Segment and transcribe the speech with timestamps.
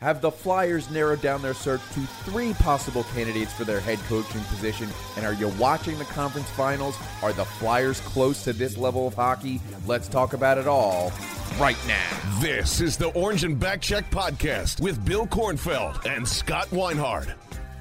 [0.00, 4.42] Have the Flyers narrowed down their search to three possible candidates for their head coaching
[4.42, 4.90] position?
[5.16, 6.98] And are you watching the conference finals?
[7.22, 9.58] Are the Flyers close to this level of hockey?
[9.86, 11.12] Let's talk about it all
[11.58, 12.40] right now.
[12.40, 17.32] This is the Orange and Backcheck podcast with Bill Kornfeld and Scott Weinhard.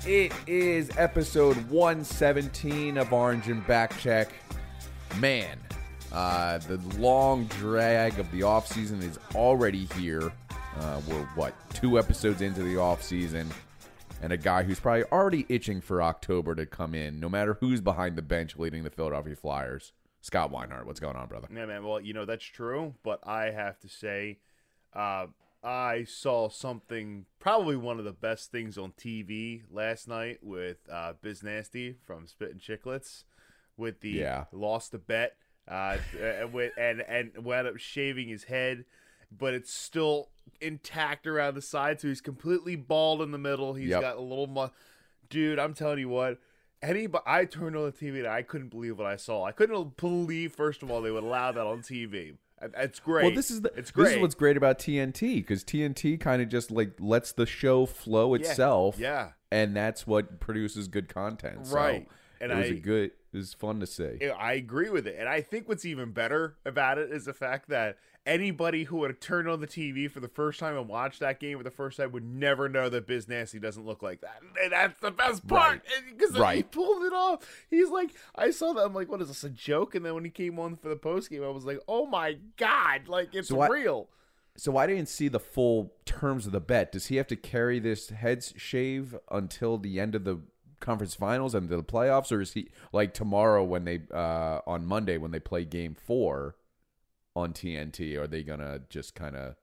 [0.06, 4.30] It is episode 117 of Orange and Backcheck.
[5.18, 5.58] Man,
[6.14, 10.32] uh, the long drag of the offseason is already here.
[10.80, 13.48] Uh, we're, what, two episodes into the offseason,
[14.22, 17.82] and a guy who's probably already itching for October to come in, no matter who's
[17.82, 19.94] behind the bench leading the Philadelphia Flyers.
[20.22, 21.48] Scott Weinhardt, what's going on, brother?
[21.54, 21.84] Yeah, man.
[21.84, 24.40] Well, you know that's true, but I have to say,
[24.94, 25.28] uh,
[25.64, 31.14] I saw something probably one of the best things on TV last night with uh,
[31.22, 33.24] Biz Nasty from Spit and Chicklets
[33.78, 34.46] with the Yeah.
[34.52, 38.86] lost the bet uh, and and and wound up shaving his head,
[39.32, 40.30] but it's still
[40.62, 43.74] intact around the side, so he's completely bald in the middle.
[43.74, 44.02] He's Yep.
[44.02, 44.70] got a little mu-
[45.30, 45.60] dude.
[45.60, 46.40] I'm telling you what.
[46.82, 49.44] Anybody, I turned on the TV and I couldn't believe what I saw.
[49.44, 52.36] I couldn't believe, first of all, they would allow that on TV.
[52.78, 53.26] It's great.
[53.26, 56.50] Well, this is the it's this is what's great about TNT because TNT kind of
[56.50, 58.98] just like lets the show flow itself.
[59.00, 59.32] yeah.
[59.52, 61.68] and that's what produces good content.
[61.68, 62.08] So Right.
[62.52, 63.12] And it was a I- good.
[63.34, 64.32] It was fun to say.
[64.40, 65.18] I agree with it.
[65.20, 69.10] And I think what's even better about it is the fact that anybody who would
[69.12, 71.70] have turned on the TV for the first time and watched that game for the
[71.70, 74.42] first time would never know that Biz Nasty doesn't look like that.
[74.64, 75.82] And that's the best part.
[76.10, 76.72] Because he Right.
[76.72, 77.46] pulled it off.
[77.70, 78.86] He's like, I saw that.
[78.86, 79.96] I'm like, what is this, a joke?
[79.96, 82.38] And then when he came on for the post game, I was like, oh my
[82.56, 83.08] God.
[83.10, 84.08] Like, it's So I- real.
[84.58, 86.94] So I didn't see the full terms of the bet.
[86.94, 90.40] Does he have to carry this head shave until the end of the
[90.80, 95.18] conference finals and the playoffs, or is he like tomorrow when they uh on Monday
[95.18, 96.56] when they play Game Four
[97.36, 98.16] on TNT?
[98.18, 99.56] Are they gonna just kind of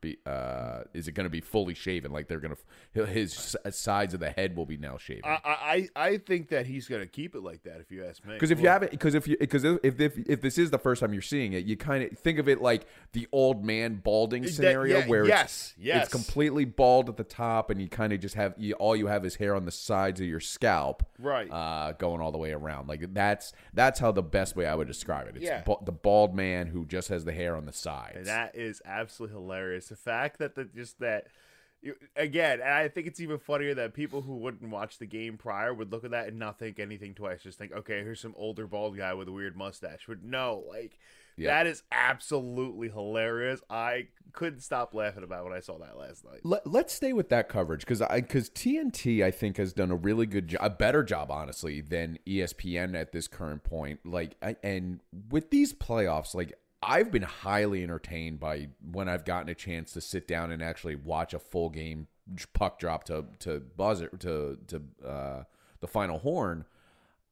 [0.00, 0.18] be?
[0.26, 2.12] uh Is it gonna be fully shaven?
[2.12, 2.56] Like they're gonna
[2.92, 5.22] his sides of the head will be now shaven.
[5.24, 8.24] I, I, I think that he's going to keep it like that, if you ask
[8.24, 8.34] me.
[8.34, 10.78] Because if you have it, because if you, because if, if if this is the
[10.78, 13.96] first time you're seeing it, you kind of think of it like the old man
[14.02, 16.04] balding That- scenario, yeah, where yes, it's, yes.
[16.04, 19.06] it's completely bald at the top, and you kind of just have you, all you
[19.06, 21.50] have is hair on the sides of your scalp, Right.
[21.50, 22.88] uh, going all the way around.
[22.88, 25.36] Like that's that's how the best way I would describe it.
[25.36, 25.62] It's Yeah.
[25.62, 28.16] ba- the bald man who just has the hair on the sides.
[28.16, 29.87] And that is absolutely hilarious.
[29.88, 31.26] The fact that the just that
[31.80, 35.36] you, again, and I think it's even funnier that people who wouldn't watch the game
[35.36, 37.42] prior would look at that and not think anything twice.
[37.42, 40.00] Just think, okay, here's some older bald guy with a weird mustache.
[40.08, 40.98] But no, like
[41.36, 41.50] Yeah.
[41.54, 43.60] that is absolutely hilarious.
[43.70, 46.40] I couldn't stop laughing about when I saw that last night.
[46.42, 49.96] Let, let's stay with that coverage because I because TNT I think has done a
[49.96, 54.00] really good job, a better job honestly than ESPN at this current point.
[54.04, 55.00] Like I, and
[55.30, 60.00] with these playoffs, like I've been highly entertained by when I've gotten a chance to
[60.00, 62.06] sit down and actually watch a full game
[62.52, 65.42] puck drop to to buzzer to to uh,
[65.80, 66.64] the final horn.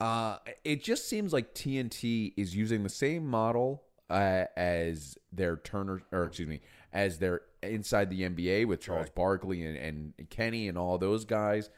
[0.00, 6.02] Uh, it just seems like TNT is using the same model uh, as their Turner,
[6.12, 6.60] or excuse me,
[6.92, 11.70] as their inside the NBA with Charles Barkley and, and Kenny and all those guys.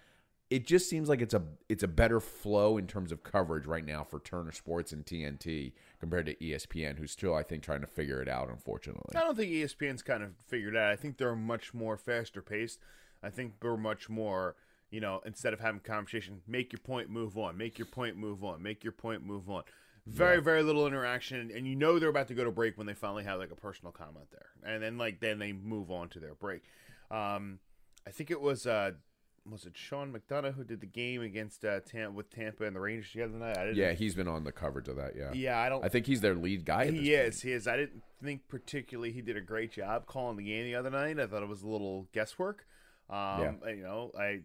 [0.50, 3.84] It just seems like it's a it's a better flow in terms of coverage right
[3.84, 7.86] now for Turner Sports and TNT compared to ESPN, who's still I think trying to
[7.86, 8.48] figure it out.
[8.48, 10.92] Unfortunately, I don't think ESPN's kind of figured it out.
[10.92, 12.78] I think they're much more faster paced.
[13.22, 14.54] I think they're much more,
[14.90, 18.44] you know, instead of having conversation, make your point, move on, make your point, move
[18.44, 19.64] on, make your point, move on.
[20.06, 22.94] Very, very little interaction, and you know they're about to go to break when they
[22.94, 26.20] finally have like a personal comment there, and then like then they move on to
[26.20, 26.62] their break.
[27.10, 27.58] Um,
[28.06, 28.92] I think it was uh,
[29.50, 32.80] was it Sean McDonough who did the game against uh, Tampa with Tampa and the
[32.80, 33.56] Rangers the other night?
[33.56, 35.14] I didn't, yeah, he's been on the coverage of that.
[35.16, 35.84] Yeah, yeah, I don't.
[35.84, 36.86] I think he's their lead guy.
[36.86, 37.06] He point.
[37.06, 37.42] is.
[37.42, 37.66] He is.
[37.66, 41.18] I didn't think particularly he did a great job calling the game the other night.
[41.18, 42.66] I thought it was a little guesswork.
[43.10, 44.40] Um, You know, I,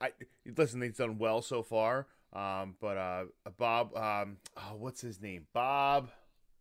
[0.00, 0.12] I
[0.56, 0.80] listen.
[0.82, 2.06] He's done well so far.
[2.32, 3.24] Um, but uh,
[3.58, 5.46] Bob, um, oh, what's his name?
[5.52, 6.10] Bob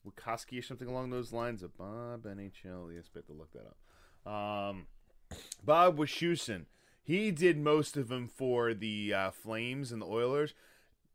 [0.08, 1.64] Wikoski or something along those lines.
[1.64, 2.94] Of Bob NHL.
[2.96, 4.32] Yes, bet to look that up.
[4.32, 4.88] Um,
[5.64, 6.66] Bob Wischusen.
[7.04, 10.54] He did most of them for the uh, Flames and the Oilers.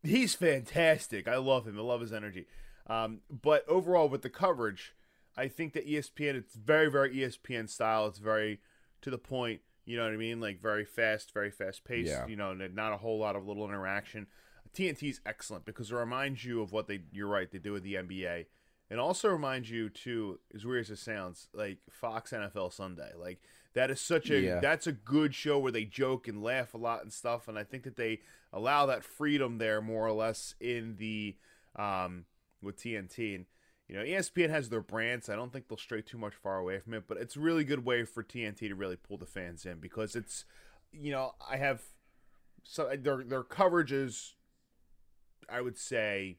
[0.02, 1.26] He's fantastic.
[1.26, 1.78] I love him.
[1.78, 2.46] I love his energy.
[2.86, 4.94] Um, but overall, with the coverage,
[5.36, 8.06] I think that ESPN, it's very, very ESPN style.
[8.06, 8.60] It's very,
[9.02, 9.60] to the point.
[9.86, 10.40] You know what I mean?
[10.40, 12.10] Like very fast, very fast paced.
[12.10, 12.26] Yeah.
[12.26, 14.26] You know, not a whole lot of little interaction.
[14.74, 17.00] TNT is excellent because it reminds you of what they.
[17.10, 17.50] You're right.
[17.50, 18.46] They do with the NBA.
[18.90, 23.12] And also reminds you too, as weird as it sounds, like Fox NFL Sunday.
[23.18, 23.40] Like
[23.74, 24.60] that is such a Yeah.
[24.60, 27.48] that's a good show where they joke and laugh a lot and stuff.
[27.48, 28.20] And I think that they
[28.52, 31.36] allow that freedom there more or less in the
[31.76, 32.24] um
[32.62, 33.34] with TNT.
[33.34, 33.46] And
[33.88, 35.28] you know, ESPN has their brands.
[35.30, 37.64] I don't think they'll stray too much far away from it, but it's a really
[37.64, 40.44] good way for TNT to really pull the fans in because it's
[40.92, 41.82] you know, I have
[42.64, 44.34] so their their coverage is
[45.48, 46.38] I would say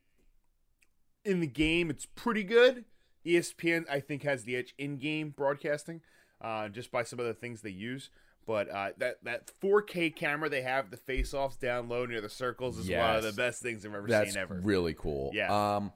[1.26, 2.86] in the game it's pretty good.
[3.26, 6.02] ESPN I think has the edge in game broadcasting,
[6.42, 8.10] uh, just by some of the things they use.
[8.46, 12.30] But uh, that that 4K camera they have, the face offs down low near the
[12.30, 14.60] circles, is one of the best things I've ever That's seen ever.
[14.64, 15.32] really cool.
[15.34, 15.76] Yeah.
[15.76, 15.92] Um,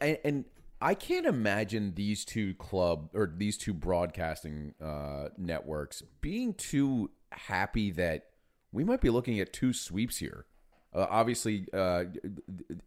[0.00, 0.44] and, and
[0.82, 7.90] I can't imagine these two club or these two broadcasting uh, networks being too happy
[7.92, 8.26] that
[8.72, 10.46] we might be looking at two sweeps here.
[10.92, 12.04] Uh, obviously, uh,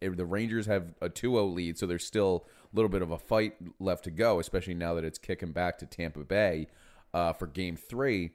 [0.01, 3.55] the Rangers have a 2-0 lead, so there's still a little bit of a fight
[3.79, 6.67] left to go, especially now that it's kicking back to Tampa Bay
[7.13, 8.31] uh, for Game Three.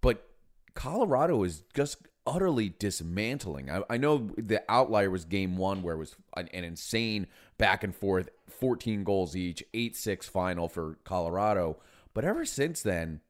[0.00, 0.26] But
[0.74, 3.70] Colorado is just utterly dismantling.
[3.70, 7.26] I, I know the outlier was game one, where it was an, an insane
[7.58, 11.78] back and forth, 14 goals each, 8 6 final for Colorado.
[12.14, 13.20] But ever since then,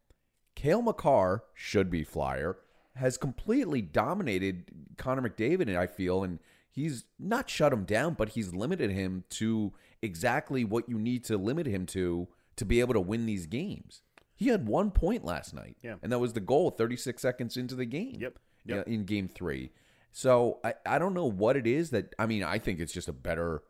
[0.55, 2.59] Cale Makar should be flyer,
[3.01, 4.65] has completely dominated
[4.97, 6.39] Connor McDavid, I feel, and
[6.71, 11.37] he's not shut him down, but he's limited him to exactly what you need to
[11.37, 14.03] limit him to to be able to win these games.
[14.37, 15.97] He had one point last night, Yeah.
[16.03, 18.17] and that was the goal 36 seconds into the game.
[18.21, 18.39] Yep.
[18.67, 18.87] Yep.
[18.89, 19.71] in game three.
[20.13, 23.09] So I, I don't know what it is that I mean, I think it's just
[23.09, 23.63] a better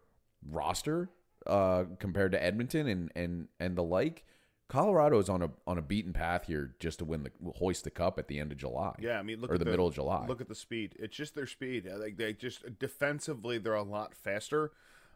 [0.49, 1.09] roster
[1.47, 4.25] uh, compared to Edmonton and, and, and the like.
[4.71, 7.91] Colorado is on a on a beaten path here just to win the hoist the
[7.91, 8.95] cup at the end of July.
[9.01, 10.27] Yeah, I mean, look or at the, middle of July.
[10.29, 10.95] Look at the speed.
[10.97, 11.91] It's just their speed.
[11.93, 14.71] Like they just defensively, they're a lot faster.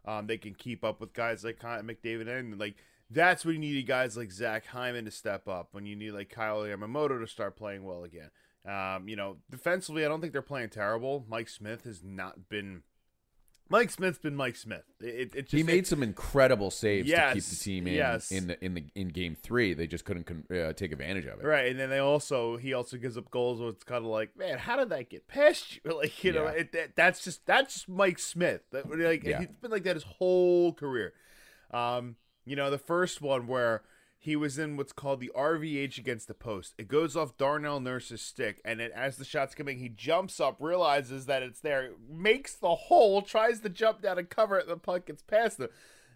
[0.05, 2.75] Um, they can keep up with guys like McDavid and like
[3.09, 5.69] that's when you need guys like Zach Hyman to step up.
[5.71, 8.31] When you need like Kailer Yamamoto to start playing well again.
[8.67, 11.25] Um, you know, defensively, I don't think they're playing terrible.
[11.29, 12.83] Mike Smith has not been.
[13.71, 14.85] Mike Smith's been Mike Smith.
[15.01, 18.31] It, it, it just, he made some incredible saves to keep the team in yes.
[18.31, 19.73] in the in the in game three.
[19.73, 21.47] They just couldn't con- uh, take advantage of it.
[21.47, 24.37] Right, and then they also he also gives up goals where it's kind of like,
[24.37, 25.81] man, how did that get past you?
[25.95, 28.63] Like you know, it, that, that's just that's just Mike Smith.
[28.73, 29.39] That, like Yeah.
[29.39, 31.15] he's been like that his whole career.
[31.71, 33.83] Um, you know, the first one where
[34.25, 36.73] he was in what's called the RVH against the post.
[36.79, 40.57] It goes off Darnell Nurse's stick, and it, as the shot's coming, he jumps up,
[40.61, 44.73] realizes that it's there, makes the hole, tries to jump down and cover it, and
[44.73, 45.69] the puck gets past him.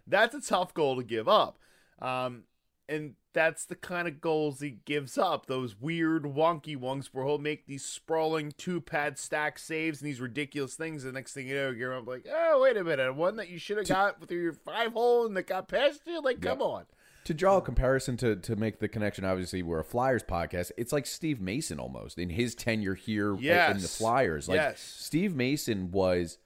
[0.06, 1.58] That's a tough goal to give up.
[2.00, 2.44] Um,
[2.88, 5.44] and that's the kind of goals he gives up.
[5.44, 10.18] Those weird, wonky ones where he'll make these sprawling two pad stack saves and these
[10.18, 11.02] ridiculous things.
[11.02, 13.14] The next thing you know, you're like, oh, wait a minute.
[13.14, 16.22] One that you should have got through your five hole and that got past you?
[16.22, 16.86] Like, come on.
[17.28, 20.70] To draw a comparison to to make the connection, obviously we're a Flyers podcast.
[20.78, 24.48] It's like Steve Mason almost in his tenure here in the Flyers.
[24.48, 24.80] Like Yes.
[24.80, 26.38] Steve Mason was,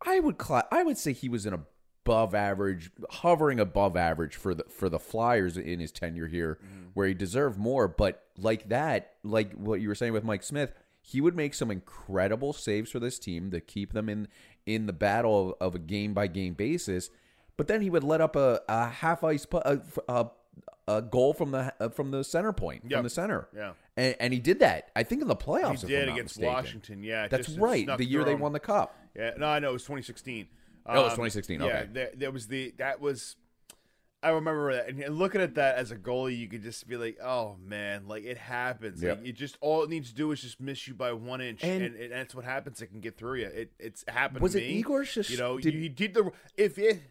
[0.00, 4.54] I would cla- I would say he was an above average, hovering above average for
[4.54, 6.90] the for the Flyers in his tenure here, mm-hmm.
[6.94, 7.88] where he deserved more.
[7.88, 11.72] But like that, like what you were saying with Mike Smith, he would make some
[11.72, 14.28] incredible saves for this team to keep them in
[14.66, 17.10] in the battle of, of a game by game basis.
[17.56, 20.26] But then he would let up a, a half ice pu- a, a,
[20.88, 22.98] a goal from the uh, from the center point Yep.
[22.98, 23.48] from the center.
[23.56, 23.72] Yeah.
[23.96, 24.90] and, and he did that.
[24.94, 25.80] I think in the playoffs.
[25.82, 26.52] He did against mistaken.
[26.54, 27.02] Washington.
[27.02, 27.28] Yeah.
[27.28, 27.86] That's just right.
[27.96, 28.94] The year they won the cup.
[29.14, 30.46] Yeah, no, I know it was 2016.
[30.88, 31.88] Oh, it was Um, 2016, Yeah, okay.
[31.92, 33.36] there, there was the that was.
[34.22, 37.18] I remember that, and looking at that as a goalie, you could just be like,
[37.22, 39.00] "Oh man, like it happens.
[39.02, 39.18] Yep.
[39.18, 41.62] Like it just all it needs to do is just miss you by one inch,
[41.62, 42.80] And- and, and, that's what happens.
[42.82, 43.46] It can get through you.
[43.46, 44.40] It it's happened.
[44.42, 44.78] Was to it me.
[44.78, 47.02] Igor Shest- You know, did- you, he did the if it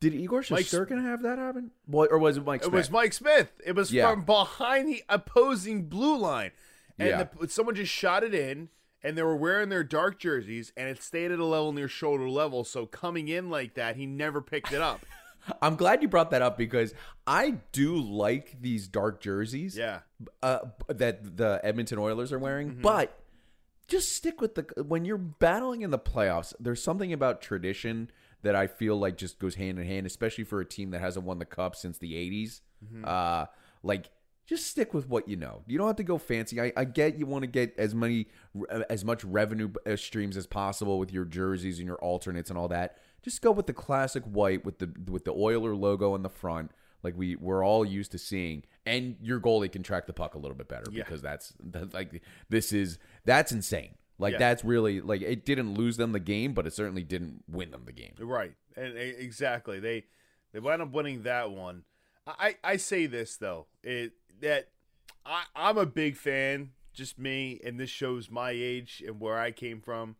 [0.00, 1.72] Did Igor Shesterkin have that happen?
[1.86, 2.72] What, or was it Mike Smith?
[2.72, 3.50] it was Mike Smith.
[3.66, 4.10] It was Yeah.
[4.10, 6.52] from behind the opposing blue line,
[6.98, 7.24] and Yeah.
[7.40, 8.68] the, someone just shot it in,
[9.02, 12.28] and they were wearing their dark jerseys, and it stayed at a level near shoulder
[12.28, 12.62] level.
[12.64, 15.04] So coming in like that, he never picked it up.
[15.62, 16.92] I'm glad you brought that up because
[17.26, 19.76] I do like these dark jerseys.
[19.76, 20.00] Yeah.
[20.42, 22.82] uh, that the Edmonton Oilers are wearing, Mm-hmm.
[22.82, 23.18] but
[23.88, 26.52] just stick with the when you're battling in the playoffs.
[26.60, 28.10] There's something about tradition
[28.42, 31.24] that I feel like just goes hand in hand, especially for a team that hasn't
[31.26, 32.60] won the cup since the '80s.
[32.84, 33.04] Mm-hmm.
[33.06, 33.46] Uh,
[33.82, 34.10] like
[34.46, 35.62] just stick with what you know.
[35.66, 36.60] You don't have to go fancy.
[36.60, 38.28] I, I get you want to get as many
[38.88, 42.68] as much revenue uh, streams as possible with your jerseys and your alternates and all
[42.68, 42.96] that.
[43.22, 46.70] Just go with the classic white with the with the Oiler logo in the front.
[47.02, 48.62] like we we're all used to seeing.
[48.86, 51.02] And your goalie can track the puck a little bit better Yeah.
[51.04, 53.96] because that's that, like this is that's insane.
[54.18, 54.38] Like Yeah.
[54.38, 57.84] that's really like it didn't lose them the game, but it certainly didn't win them
[57.84, 58.14] the game.
[58.18, 60.04] Right, and exactly they
[60.52, 61.84] they wound up winning that one.
[62.26, 64.68] I I say this though, it that
[65.24, 69.50] I I'm a big fan, just me, and this shows my age and where I
[69.52, 70.16] came from.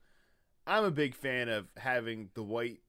[0.67, 2.81] I'm a big fan of having the white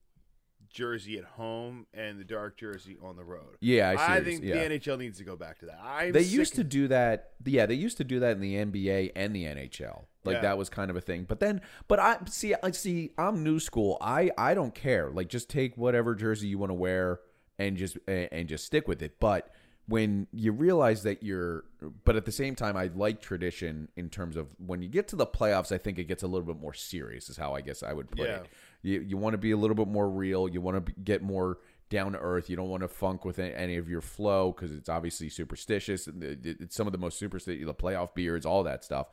[0.70, 3.58] jersey at home and the dark jersey on the road.
[3.62, 4.68] Yeah, I see I think yeah.
[4.68, 5.80] the NHL needs to go back to that.
[5.84, 7.32] I'm they used to do that.
[7.44, 10.06] Yeah, they used to do that in the NBA and the NHL.
[10.26, 10.42] Like Yeah.
[10.42, 11.26] that was kind of a thing.
[11.28, 13.12] But then, but I see, I see.
[13.18, 13.98] I'm new school.
[14.02, 15.10] I I don't care.
[15.10, 17.20] Like just take whatever jersey you want to wear
[17.58, 19.20] and just and just stick with it.
[19.20, 19.50] But
[19.88, 21.64] when you realize that you're,
[22.06, 25.16] but at the same time, I like tradition in terms of when you get to
[25.16, 25.72] the playoffs.
[25.72, 27.30] I think it gets a little bit more serious.
[27.30, 28.36] Is how I guess I would put Yeah.
[28.42, 28.48] it.
[28.84, 30.48] You you want to be a little bit more real.
[30.48, 31.58] You want to get more
[31.90, 32.52] down to earth.
[32.52, 36.06] You don't want to funk with any of your flow because it's obviously superstitious.
[36.06, 39.08] and it- it- It's some of the most superstitious, the playoff beards, all that stuff.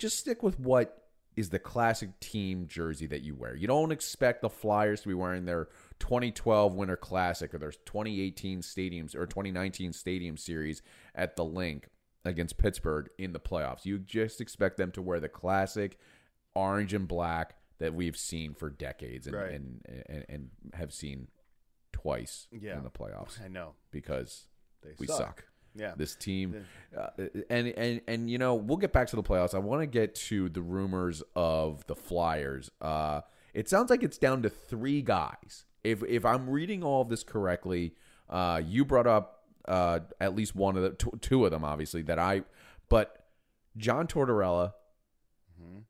[0.00, 0.96] Just stick with what
[1.36, 3.54] is the classic team jersey that you wear.
[3.54, 5.68] You don't expect the Flyers to be wearing their
[6.00, 10.82] 2012 Winter Classic or their 2018 stadiums or 2019 Stadium Series
[11.14, 11.88] at the Linc
[12.24, 13.84] against Pittsburgh in the playoffs.
[13.84, 15.98] You just expect them to wear the classic
[16.54, 19.52] orange and black that we've seen for decades and Right.
[19.52, 21.28] and, and and have seen
[21.92, 22.76] twice Yeah.
[22.76, 24.48] in the playoffs I know because
[24.82, 25.16] they we suck.
[25.18, 25.44] suck.
[25.74, 25.92] Yeah.
[25.96, 26.66] This team,
[26.98, 27.08] uh,
[27.48, 29.54] and and and you know, we'll get back to the playoffs.
[29.54, 32.70] I want to get to the rumors of the Flyers.
[32.80, 33.20] Uh,
[33.54, 35.64] it sounds like it's down to three guys.
[35.84, 37.94] If if I'm reading all of this correctly,
[38.28, 42.02] uh, you brought up uh, at least one of the two, two of them, obviously
[42.02, 42.42] that I,
[42.88, 43.26] but
[43.76, 44.72] John Tortorella,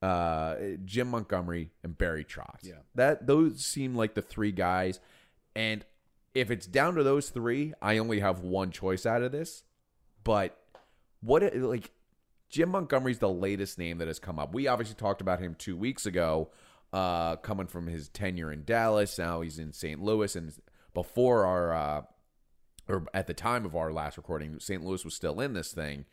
[0.02, 2.64] uh, Jim Montgomery, and Barry Trotz.
[2.64, 2.74] Yeah.
[2.96, 5.00] that those seem like the three guys,
[5.56, 5.84] and
[6.34, 9.64] if it's down to those three, I only have one choice out of this.
[10.24, 10.56] But
[11.20, 11.90] what like
[12.50, 14.52] Jim Montgomery's the latest name that has come up.
[14.52, 16.50] We obviously talked about him two weeks ago,
[16.92, 19.18] uh, coming from his tenure in Dallas.
[19.18, 20.02] Now he's in St.
[20.02, 20.52] Louis, and
[20.92, 22.02] before our uh,
[22.88, 24.84] or at the time of our last recording, St.
[24.84, 26.06] Louis was still in this thing.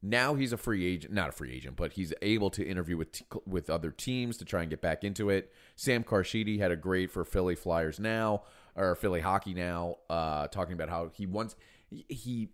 [0.00, 3.12] Now he's a free agent, not a free agent, but he's able to interview with
[3.12, 5.52] t- with other teams to try and get back into it.
[5.76, 8.42] Sam Carchidi had a great for Philly Flyers now
[8.76, 11.56] or Philly hockey now, uh, talking about how he wants
[11.90, 12.50] he.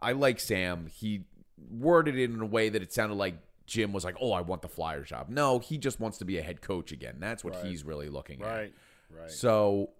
[0.00, 0.86] I like Sam.
[0.86, 1.24] He
[1.70, 3.36] worded it in a way that it sounded like
[3.66, 6.38] Jim was like, "Oh, I want the flyer job." No, he just wants to be
[6.38, 7.16] a head coach again.
[7.18, 7.66] That's what Right.
[7.66, 8.46] he's really looking at.
[8.46, 8.74] Right.
[9.10, 9.30] Right.
[9.30, 9.90] So,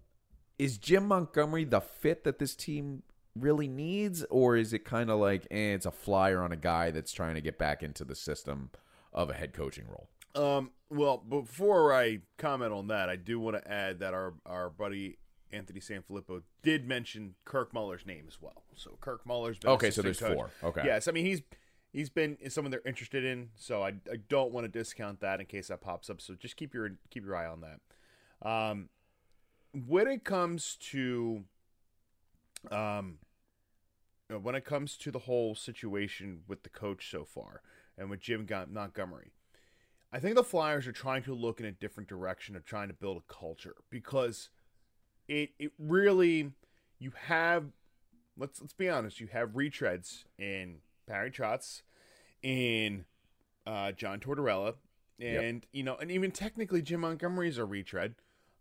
[0.58, 3.02] is Jim Montgomery the fit that this team
[3.34, 6.90] really needs, or is it kind of like, eh, it's a flyer on a guy
[6.90, 8.70] that's trying to get back into the system
[9.12, 10.08] of a head coaching role?
[10.34, 14.70] Um, well, before I comment on that, I do want to add that our our
[14.70, 15.18] buddy
[15.52, 18.64] Anthony Sanfilippo did mention Kirk Muller's name as well.
[18.76, 20.34] So Kirk Muller's been Okay, so there's coach.
[20.34, 20.50] four.
[20.62, 20.82] Okay.
[20.84, 21.42] Yes, I mean he's
[21.92, 23.48] he's been someone they're interested in.
[23.56, 26.20] So I, I don't want to discount that in case that pops up.
[26.20, 28.48] So just keep your keep your eye on that.
[28.48, 28.88] Um,
[29.86, 31.44] when it comes to
[32.70, 33.18] um,
[34.42, 37.62] when it comes to the whole situation with the coach so far
[37.96, 39.32] and with Jim Montgomery.
[40.10, 42.94] I think the Flyers are trying to look in a different direction of trying to
[42.94, 44.48] build a culture because
[45.28, 46.52] it it really
[46.98, 47.66] you have
[48.36, 51.82] let's let's be honest, you have retreads in Barry Trotz,
[52.42, 53.04] in
[53.66, 54.74] uh, John Tortorella,
[55.20, 58.14] and you know, and even technically Jim Montgomery's a retread.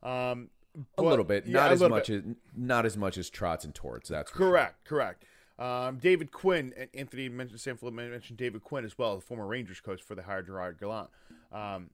[0.04, 2.26] Um, A but- little bit, not a as much bit.
[2.26, 4.10] as not as much as Trotz and Torts.
[4.10, 4.50] That's for sure.
[4.50, 5.24] Correct, correct.
[5.60, 9.80] Um, David Quinn and Anthony mentioned Sam mentioned David Quinn as well, the former Rangers
[9.80, 11.10] coach for the hired Gerard Gallant.
[11.52, 11.90] Um,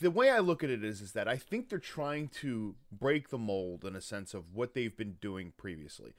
[0.00, 3.30] the way I look at it is, is that I think they're trying to break
[3.30, 6.12] the mold in a sense of what they've been doing previously.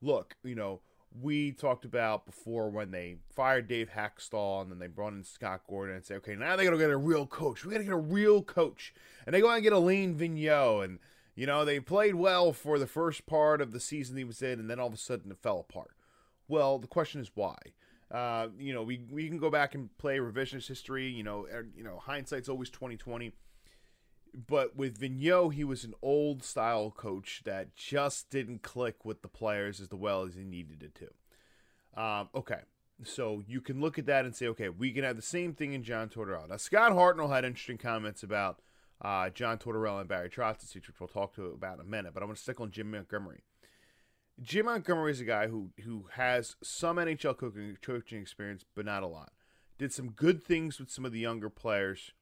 [0.00, 0.80] Look, you know,
[1.20, 5.62] we talked about before when they fired Dave Hakstol and then they brought in Scott
[5.68, 7.64] Gordon and say, okay, now they got to get a real coach.
[7.64, 8.94] We got to get a real coach,
[9.26, 10.98] and they go out and get Alain Vigneault, and
[11.34, 14.60] you know they played well for the first part of the season he was in,
[14.60, 15.92] and then all of a sudden it fell apart.
[16.46, 17.56] Well, the question is why.
[18.10, 21.08] Uh, you know, we we can go back and play revisionist history.
[21.08, 23.32] You know, er, you know, hindsight's always twenty twenty.
[24.46, 29.28] But with Vigneault, he was an old style coach that just didn't click with the
[29.28, 32.00] players as well as he needed it to.
[32.00, 32.60] Um, okay,
[33.04, 35.72] so you can look at that and say, okay, we can have the same thing
[35.72, 36.48] in John Tortorella.
[36.50, 38.60] Now, Scott Hartnell had interesting comments about
[39.00, 42.12] uh, John Tortorella and Barry Trotz, which we'll talk to about in a minute.
[42.14, 43.42] But I'm going to stick on Jim Montgomery.
[44.40, 49.02] Jim Montgomery is a guy who who has some NHL coaching, coaching experience, but not
[49.02, 49.32] a lot.
[49.78, 52.12] Did some good things with some of the younger players,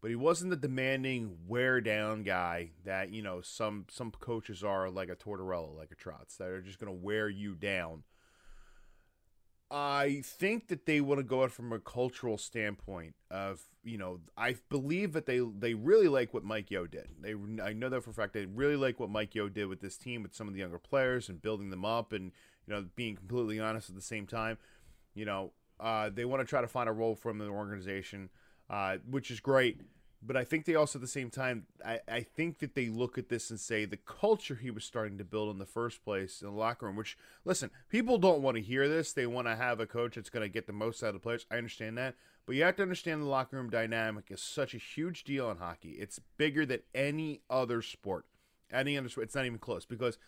[0.00, 4.88] but he wasn't the demanding wear down guy that you know some some coaches are
[4.88, 8.04] like a Tortorella, like a Trotz, that are just going to wear you down.
[9.74, 14.20] I think that they want to go out from a cultural standpoint of you know
[14.36, 17.08] I believe that they they really like what Mike Yeo did.
[17.18, 19.80] They I know that for a fact they really like what Mike Yeo did with
[19.80, 22.32] this team with some of the younger players and building them up and
[22.66, 24.58] you know being completely honest at the same time.
[25.14, 27.52] You know uh, they want to try to find a role for him in the
[27.52, 28.28] organization,
[28.68, 29.80] uh, which is great.
[30.24, 33.18] But I think they also, at the same time, I, I think that they look
[33.18, 36.40] at this and say the culture he was starting to build in the first place
[36.40, 39.12] in the locker room, which, listen, people don't want to hear this.
[39.12, 41.20] They want to have a coach that's going to get the most out of the
[41.20, 41.44] players.
[41.50, 42.14] I understand that.
[42.46, 45.56] But you have to understand the locker room dynamic is such a huge deal in
[45.56, 45.96] hockey.
[45.98, 48.24] It's bigger than any other sport.
[48.72, 49.26] Any other sport.
[49.26, 50.18] It's not even close because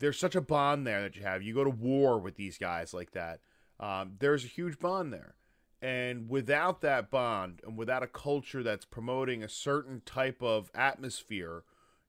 [0.00, 1.42] there's such a bond there that you have.
[1.42, 3.40] You go to war with these guys like that.
[3.78, 5.34] Um, there's a huge bond there.
[5.82, 11.64] And without that bond and without a culture that's promoting a certain type of atmosphere,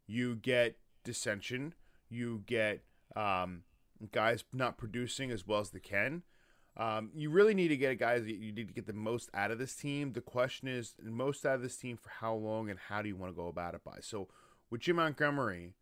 [0.07, 1.74] you get dissension.
[2.10, 2.84] You get
[3.15, 3.63] um,
[4.12, 6.24] guys not producing as well as they can.
[6.77, 9.51] Um, you really need to get guys that you need to get the most out
[9.51, 10.12] of this team.
[10.12, 13.15] The question is, most out of this team for how long and how do you
[13.15, 14.00] want to go about it by?
[14.01, 14.27] So
[14.69, 15.74] with Jim Montgomery,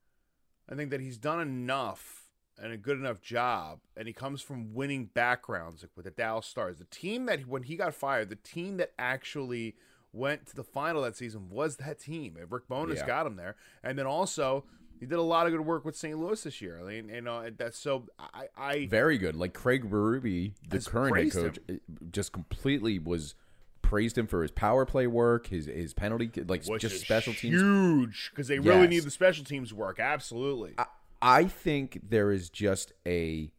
[0.70, 2.23] I think that he's done enough
[2.62, 6.46] and a good enough job, and he comes from winning backgrounds, like with the Dallas
[6.46, 6.78] Stars.
[6.78, 9.76] The team that when he got fired, the team that actually
[10.12, 12.38] went to the final that season was that team.
[12.40, 13.08] And Rick Bowness Yeah.
[13.08, 14.66] got him there, and then also
[15.00, 16.18] he did a lot of good work with St.
[16.18, 16.80] Louis this year.
[16.80, 19.36] I mean, you know, that's so I, I Very good.
[19.36, 21.82] Like Craig Berube, the current head coach, it
[22.12, 23.36] just completely was
[23.82, 27.60] praised him for his power play work, his his penalty, like which just special teams.
[27.60, 30.00] huge because they really need the special teams work.
[30.00, 30.74] Absolutely.
[30.78, 30.86] I,
[31.24, 33.52] I think there is just a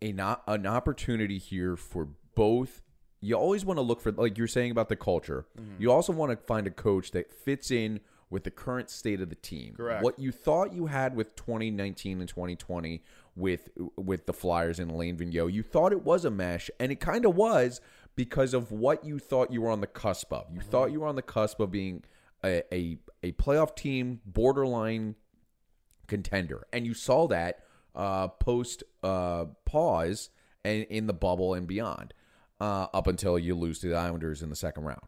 [0.00, 2.82] a not an opportunity here for both.
[3.20, 5.46] You always want to look for like you're saying about the culture.
[5.58, 5.82] Mm-hmm.
[5.82, 8.00] You also want to find a coach that fits in
[8.30, 9.74] with the current state of the team.
[9.76, 10.02] Correct.
[10.02, 13.02] What you thought you had with 2019 and 2020
[13.36, 17.00] with with the Flyers and Lane Vigneault, you thought it was a mesh, and it
[17.00, 17.82] kind of was
[18.16, 20.46] because of what you thought you were on the cusp of.
[20.52, 22.04] You thought you were on the cusp of being
[22.42, 25.14] a, a, a playoff team, borderline
[26.08, 27.60] contender, and you saw that
[27.94, 30.30] uh, post uh, pause
[30.64, 32.12] and in the bubble and beyond,
[32.60, 35.04] uh, up until you lose to the Islanders in the second round,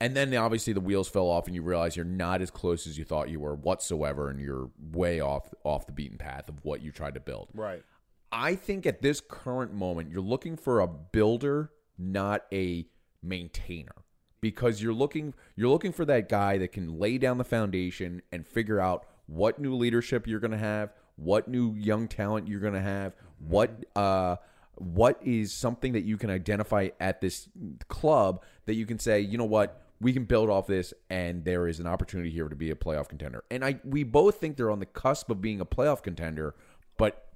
[0.00, 2.96] and then obviously the wheels fell off, and you realize you're not as close as
[2.96, 6.80] you thought you were whatsoever, and you're way off off the beaten path of what
[6.82, 7.48] you tried to build.
[7.54, 7.82] right.
[8.30, 12.86] I think at this current moment, you're looking for a builder, not a
[13.22, 14.04] maintainer.
[14.40, 18.46] Because you're looking you're looking for that guy that can lay down the foundation and
[18.46, 22.74] figure out what new leadership you're going to have, what new young talent you're going
[22.74, 24.36] to have, what uh
[24.74, 27.48] what is something that you can identify at this
[27.88, 31.66] club that you can say, you know what, we can build off this and there
[31.66, 33.44] is an opportunity here to be a playoff contender.
[33.50, 36.54] And I we both think they're on the cusp of being a playoff contender,
[36.96, 37.28] but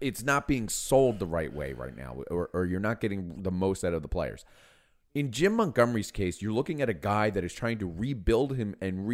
[0.00, 3.50] it's not being sold the right way right now, or, or you're not getting the
[3.50, 4.44] most out of the players.
[5.14, 8.74] In Jim Montgomery's case, you're looking at a guy that is trying to rebuild him
[8.80, 9.06] and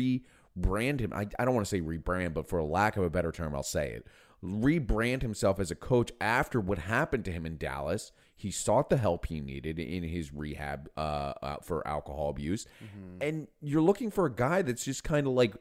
[0.61, 1.13] rebrand him.
[1.13, 3.63] I, I don't want to say rebrand, but for lack of a better term, I'll
[3.63, 4.07] say it.
[4.43, 8.13] Rebrand himself as a coach after what happened to him in Dallas.
[8.35, 12.67] He sought the help he needed in his rehab uh, uh, for alcohol abuse.
[13.21, 15.55] And you're looking for a guy that's just kind of like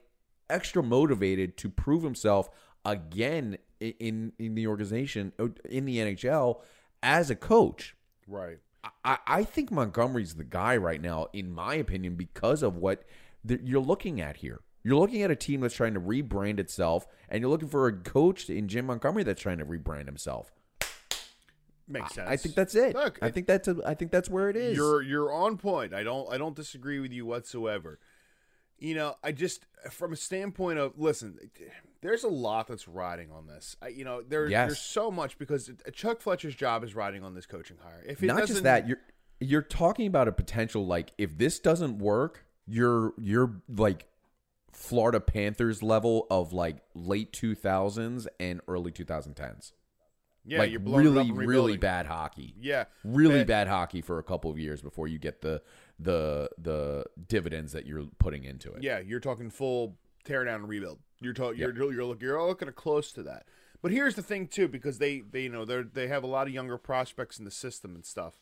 [0.50, 2.50] extra motivated to prove himself
[2.86, 6.62] again in in the organization uh, in the NHL
[7.04, 7.96] as a coach.
[8.28, 8.60] Right.
[9.04, 13.04] I, I think Montgomery's the guy right now, in my opinion, because of what
[13.44, 14.62] that you're looking at here.
[14.84, 17.94] You're looking at a team that's trying to rebrand itself, and you're looking for a
[17.94, 20.52] coach in Jim Montgomery that's trying to rebrand himself.
[21.88, 22.30] Makes sense.
[22.30, 22.94] I think that's it.
[22.96, 24.78] Look, I think that's a, I think that's where it is.
[24.78, 25.94] You're you're on point.
[25.94, 28.00] I don't I don't disagree with you whatsoever.
[28.78, 31.38] You know, I just from a standpoint of listen,
[32.02, 33.76] there's a lot that's riding on this.
[33.82, 34.68] I, you know, there, Yes.
[34.70, 38.04] there's so much because Chuck Fletcher's job is riding on this coaching hire.
[38.08, 39.00] If it not just that you're
[39.40, 44.06] you're talking about a potential like if this doesn't work you're you're like
[44.80, 49.74] florida panthers level of like late 2000s and early 2010s
[50.46, 54.20] yeah, like you're blowing up really really bad hockey Yeah, really Uh, bad hockey for
[54.20, 55.62] a couple of years before you get the
[56.00, 60.70] the the dividends that you're putting into it Yeah, you're talking full tear down and
[60.70, 61.00] rebuild.
[61.20, 63.48] You're talking you're you're looking you're looking close to that.
[63.82, 66.48] But here's the thing too, because they they you know they they have a lot
[66.48, 68.36] of younger prospects in the system and stuff.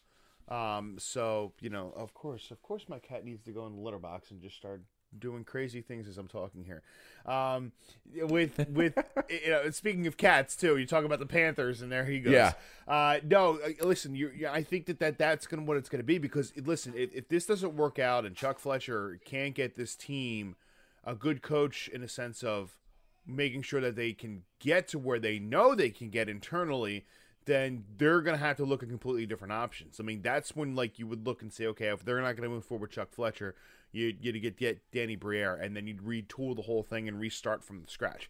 [0.47, 3.81] Um, so you know, of course, of course, my cat needs to go in the
[3.81, 4.83] litter box and just start
[5.17, 6.81] doing crazy things as I'm talking here.
[7.25, 7.71] Um,
[8.13, 8.97] with with
[9.29, 12.33] you know, speaking of cats too, you talk about the Panthers, and there he goes.
[12.33, 12.53] Yeah.
[12.87, 16.17] Uh, no, uh, listen, you, I think that, that that's gonna what it's gonna be
[16.17, 20.55] because listen, if, if this doesn't work out and Chuck Fletcher can't get this team
[21.03, 22.77] a good coach in a sense of
[23.25, 27.05] making sure that they can get to where they know they can get internally
[27.47, 29.99] then they're going to have to look at completely different options.
[29.99, 32.47] I mean, that's when like you would look and say, okay, if they're not going
[32.47, 33.55] to move forward with Chuck Fletcher,
[33.91, 37.63] you you get get Danny Briere, and then you'd retool the whole thing and restart
[37.63, 38.29] from scratch.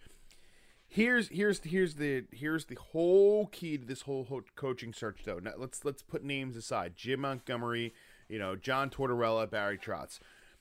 [0.87, 5.39] Here's here's here's the here's the whole key to this whole coaching search though.
[5.39, 6.93] Now let's let's put names aside.
[6.95, 7.93] Jim Montgomery,
[8.29, 10.19] you know, John Tortorella, Barry Trotz.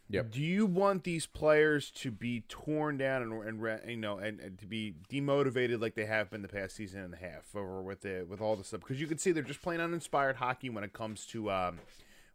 [0.08, 0.30] Yep.
[0.30, 4.56] Do you want these players to be torn down and, and you know and, and,
[4.58, 8.02] to be demotivated like they have been the past season and a half over with
[8.02, 8.80] the with all the stuff?
[8.80, 11.80] Because you can see they're just playing uninspired hockey when it comes to um,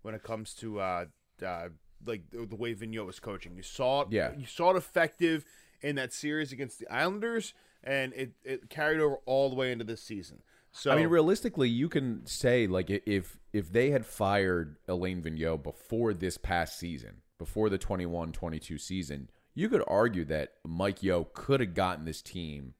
[0.02, 1.06] when it comes to uh,
[1.46, 1.70] uh,
[2.06, 3.56] like the, the way Vigneault was coaching.
[3.56, 4.08] You saw it.
[4.12, 4.32] Yeah.
[4.38, 5.46] You saw it effective
[5.82, 9.84] in that series against the Islanders, and it, it carried over all the way into
[9.84, 10.42] this season.
[10.72, 15.64] So I mean, realistically, you can say like if if they had fired Alain Vigneault
[15.64, 21.26] before this past season before the 21 22 season, you could argue that Mike Yeo
[21.34, 22.74] could have gotten this team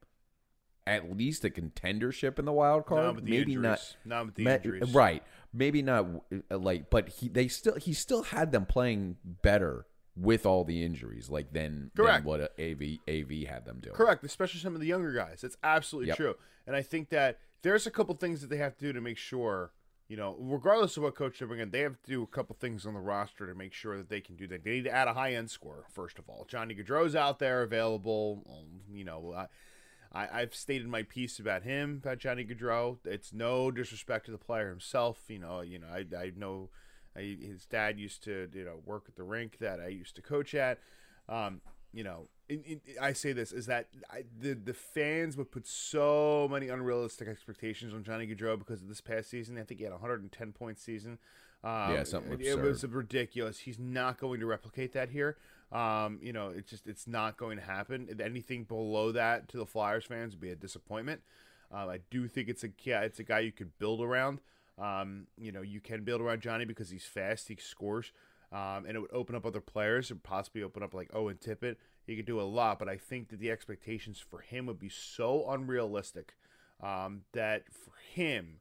[0.86, 3.04] at least a contendership in the wild card.
[3.04, 3.62] Not the maybe injuries.
[3.62, 3.96] not.
[4.04, 4.94] Not with the ma- injuries.
[4.94, 5.22] Right.
[5.54, 6.06] Maybe not
[6.50, 9.86] uh, like, but he they still he still had them playing better
[10.16, 12.18] with all the injuries, like than, Correct.
[12.18, 13.90] than what AV AV had them do.
[13.90, 15.40] Correct, especially some of the younger guys.
[15.40, 16.16] That's absolutely Yep.
[16.16, 16.34] true.
[16.66, 19.16] And I think that there's a couple things that they have to do to make
[19.16, 19.72] sure,
[20.08, 22.54] you know, regardless of what coach they bring in, they have to do a couple
[22.60, 24.64] things on the roster to make sure that they can do that.
[24.64, 26.44] They need to add a high end scorer first of all.
[26.46, 28.42] Johnny Gaudreau's out there available.
[28.50, 29.46] Um, you know,
[30.12, 32.98] I, I've stated my piece about him, about Johnny Gaudreau.
[33.04, 35.18] It's no disrespect to the player himself.
[35.28, 36.70] You know, you know, I, I know
[37.16, 40.22] I, his dad used to, you know, work at the rink that I used to
[40.22, 40.78] coach at.
[41.28, 41.60] Um,
[41.92, 45.66] you know, in, in, I say this is that I, the the fans would put
[45.66, 49.58] so many unrealistic expectations on Johnny Gaudreau because of this past season.
[49.58, 51.18] I think he had a 110 point season.
[51.64, 53.60] Um, Yeah, something it, it was ridiculous.
[53.60, 55.36] He's not going to replicate that here.
[55.72, 58.08] Um, you know, it's just it's not going to happen.
[58.22, 61.22] Anything below that to the Flyers fans would be a disappointment.
[61.72, 64.40] Um, I do think it's a yeah, it's a guy you could build around.
[64.78, 68.12] Um, you know, you can build around Johnny because he's fast, he scores,
[68.52, 71.76] um, and it would open up other players and possibly open up like Owen Tippett.
[72.06, 74.88] He could do a lot, but I think that the expectations for him would be
[74.88, 76.34] so unrealistic
[76.82, 78.60] um, that for him,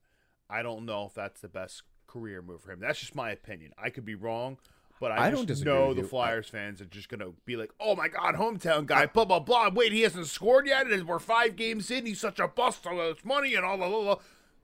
[0.50, 2.80] I don't know if that's the best career move for him.
[2.80, 3.74] That's just my opinion.
[3.78, 4.58] I could be wrong,
[5.02, 6.08] but I, I just don't disagree know the you.
[6.08, 9.70] Flyers fans are just gonna be like, "Oh my God, hometown guy, blah blah blah."
[9.74, 12.06] Wait, he hasn't scored yet, and we're five games in.
[12.06, 14.16] He's such a bust on his money and all blah blah blah.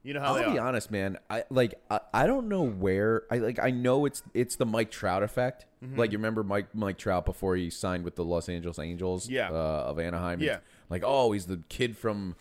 [0.04, 0.68] You know how I'll be are.
[0.68, 1.18] honest, man.
[1.30, 4.92] I like I, I don't know where I like I know it's it's the Mike
[4.92, 5.66] Trout effect.
[5.84, 6.00] Mm-hmm.
[6.00, 9.50] Like you remember Mike Mike Trout before he signed with the Los Angeles Angels Yeah.
[9.50, 10.40] uh, of Anaheim.
[10.40, 10.60] Yeah.
[10.90, 12.36] Like oh, he's the kid from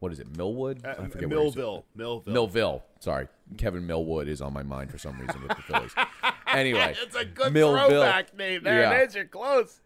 [0.00, 0.36] what is it?
[0.36, 0.84] Millwood?
[0.84, 2.32] Uh, I forget Millville, Millville.
[2.34, 2.84] Millville.
[3.06, 3.28] Sorry.
[3.56, 5.92] Kevin Millwood is on my mind for some reason with the Phillies.
[6.48, 7.88] Anyway, It's a good Millville.
[7.88, 8.62] throwback name.
[8.64, 8.92] There Yeah.
[9.02, 9.14] it is.
[9.14, 9.80] You're close.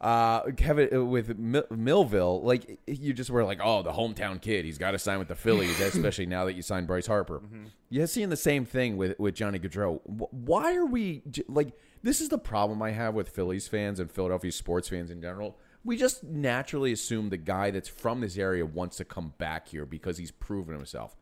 [0.00, 4.64] Uh, Kevin uh, with Mil- Millville, like you just were like, oh, the hometown kid,
[4.64, 7.42] he's got to sign with the Phillies, especially now that you signed Bryce Harper.
[7.90, 10.00] You're seeing the same thing with with Johnny Gaudreau.
[10.04, 11.72] Why are we like?
[12.02, 15.58] This is the problem I have with Phillies fans and Philadelphia sports fans in general.
[15.84, 19.84] We just naturally assume the guy that's from this area wants to come back here
[19.84, 21.16] because he's proven himself.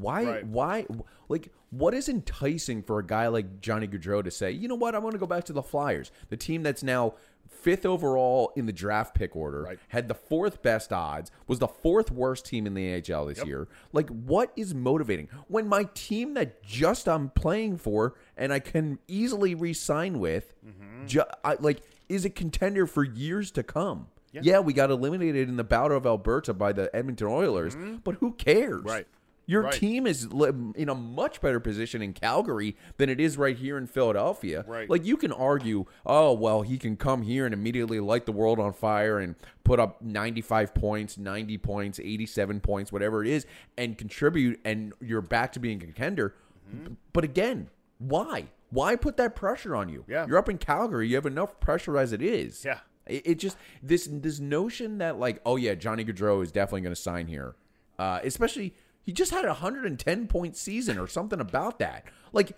[0.00, 0.24] Why?
[0.24, 0.46] Right.
[0.46, 0.86] Why?
[1.28, 4.94] Like, what is enticing for a guy like Johnny Gaudreau to say, you know what,
[4.94, 7.14] I want to go back to the Flyers, the team that's now
[7.48, 9.78] fifth overall in the draft pick order, Right.
[9.88, 13.68] had the fourth best odds, was the fourth worst team in the AHL this year.
[13.92, 18.98] Like, what is motivating when my team that just I'm playing for and I can
[19.08, 21.06] easily re-sign with, Mm-hmm.
[21.06, 24.06] ju- I, like, is a contender for years to come?
[24.32, 24.60] Yeah.
[24.60, 28.80] we got eliminated in the Battle of Alberta by the Edmonton Oilers, but who cares?
[28.82, 28.88] Mm-hmm.
[28.88, 29.06] Right.
[29.50, 29.72] Your Right.
[29.72, 30.28] team is
[30.76, 34.64] in a much better position in Calgary than it is right here in Philadelphia.
[34.64, 34.88] Right.
[34.88, 38.60] Like you can argue, oh well, he can come here and immediately light the world
[38.60, 39.34] on fire and
[39.64, 43.44] put up 95 points, 90 points, 87 points, whatever it is,
[43.76, 46.36] and contribute, and you're back to being a contender.
[46.72, 46.94] Mm-hmm.
[47.12, 48.50] But again, why?
[48.70, 50.04] Why put that pressure on you?
[50.06, 50.28] Yeah.
[50.28, 51.08] You're up in Calgary.
[51.08, 52.64] You have enough pressure as it is.
[52.64, 52.78] Yeah.
[53.04, 56.94] It, it just this this notion that like, oh yeah, Johnny Gaudreau is definitely going
[56.94, 57.56] to sign here,
[57.98, 62.04] uh, especially he just had a 110 point season or something about that.
[62.32, 62.52] Like,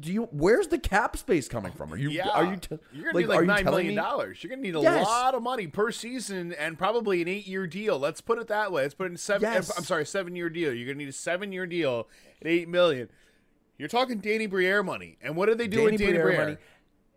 [0.00, 0.24] do you?
[0.30, 1.92] Where's the cap space coming from?
[1.92, 2.08] Are you?
[2.10, 2.56] Yeah, Are you?
[2.56, 4.42] T- you're gonna need like nine million dollars.
[4.44, 5.04] You're gonna need a Yes.
[5.04, 7.98] lot of money per season, and probably an eight-year deal.
[7.98, 8.82] Let's put it that way.
[8.82, 9.42] Let's put it in seven.
[9.50, 9.76] Yes.
[9.76, 10.72] I'm sorry, seven-year deal.
[10.72, 12.06] You're gonna need a seven-year deal
[12.40, 13.08] at eight million.
[13.76, 16.58] You're talking Danny Briere money, and what did they do Danny with Danny Briere Briere?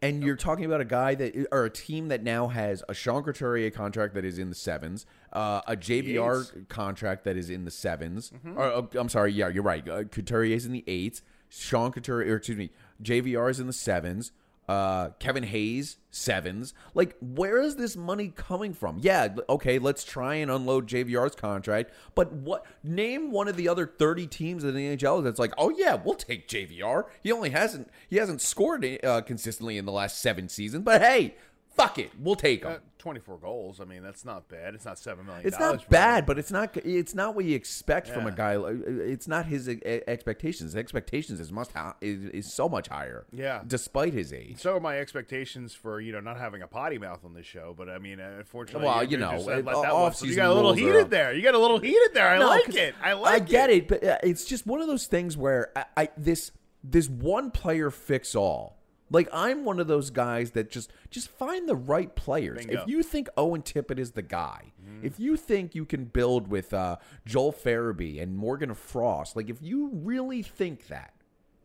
[0.02, 3.24] And you're talking about a guy that, or a team that now has a Sean
[3.24, 7.72] Couturier contract that is in the sevens, uh, a JVR contract that is in the
[7.72, 8.58] 7s Mm-hmm.
[8.58, 9.88] Or, uh, I'm sorry, yeah, you're right.
[9.88, 11.22] Uh, Couturier's in the eights.
[11.50, 12.70] Sean Couturier, or excuse me,
[13.04, 14.32] JVR is in the sevens.
[14.69, 16.75] Uh, Kevin Hayes sevens.
[16.93, 18.99] Like, where is this money coming from?
[19.01, 21.91] Yeah, okay, let's try and unload JVR's contract.
[22.13, 22.67] But what?
[22.84, 26.13] Name one of the other 30 teams in the NHL that's like, oh yeah, we'll
[26.13, 27.05] take JVR.
[27.23, 31.34] He only hasn't he hasn't scored uh, consistently in the last seven seasons, but hey,
[31.80, 32.72] fuck it, we'll take him.
[32.74, 33.80] Uh, 24 goals.
[33.80, 34.76] I mean, that's not bad.
[34.76, 35.48] It's not seven million.
[35.48, 36.76] It's not bad, but it's not.
[36.76, 38.58] It's not what you expect from a guy.
[38.58, 40.74] It's not his expectations.
[40.74, 43.26] His expectations is must ha- is, is so much higher.
[43.32, 43.62] Yeah.
[43.65, 44.58] despite his age.
[44.60, 47.74] So are my expectations for you know not having a potty mouth on this show,
[47.78, 50.36] but I mean, uh, unfortunately, Well, you you know, it- let that off so you
[50.36, 51.10] got a little heated up.
[51.10, 51.34] there.
[51.34, 52.28] You got a little heated there.
[52.30, 52.96] I No, like it.
[53.02, 53.34] I like it.
[53.34, 53.50] I it.
[53.50, 56.52] get it, but uh, it's just one of those things where I, I this
[56.84, 58.79] this one player fix all.
[59.12, 62.65] Like I'm one of those guys that just just find the right players.
[62.65, 62.82] Bingo.
[62.82, 66.74] If you think Owen Tippett is the guy, if you think you can build with
[66.74, 71.13] uh, Joel Farabee and Morgan Frost, like if you really think that,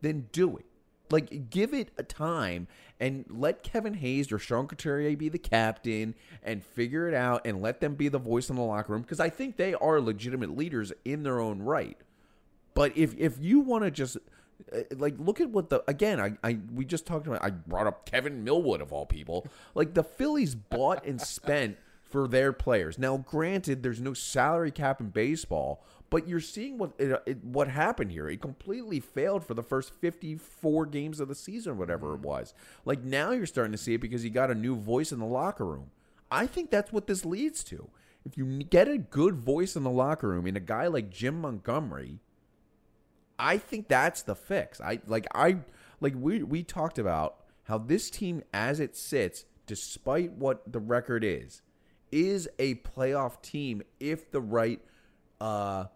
[0.00, 0.66] then do it.
[1.10, 2.66] Like give it a time
[2.98, 7.60] and let Kevin Hayes or Sean Couturier be the captain and figure it out and
[7.60, 10.56] let them be the voice in the locker room because I think they are legitimate
[10.56, 11.98] leaders in their own right.
[12.72, 14.16] But if if you want to just
[14.72, 17.86] Uh, like look at what the again I, I we just talked about I brought
[17.86, 21.76] up Kevin Millwood of all people like the Phillies bought and spent
[22.14, 22.96] for their players.
[22.96, 27.66] Now, granted, there's no salary cap in baseball, but you're seeing what it, it, what
[27.66, 28.28] happened here.
[28.28, 32.54] It completely failed for the first 54 games of the season, whatever it was.
[32.84, 35.24] Like now, you're starting to see it because you got a new voice in the
[35.26, 35.90] locker room.
[36.30, 37.90] I think that's what this leads to.
[38.24, 41.40] If you get a good voice in the locker room in a guy like Jim
[41.40, 42.20] Montgomery,
[43.38, 44.80] I think that's the fix.
[44.80, 45.58] I like I
[46.00, 51.24] like we we talked about how this team as it sits, despite what the record
[51.24, 51.62] is,
[52.12, 54.80] is a playoff team if the right
[55.40, 55.86] uh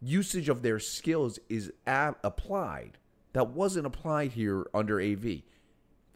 [0.00, 2.98] usage of their skills is a- applied.
[3.32, 5.42] That wasn't applied here under AV.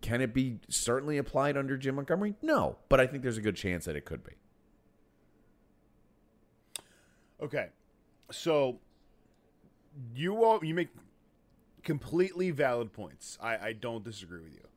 [0.00, 2.34] Can it be certainly applied under Jim Montgomery?
[2.42, 4.32] No, but I think there's a good chance that it could be.
[7.40, 7.68] Okay,
[8.30, 8.78] so
[10.14, 10.88] you all you make
[11.82, 13.38] completely valid points.
[13.40, 14.68] I, I don't disagree with you.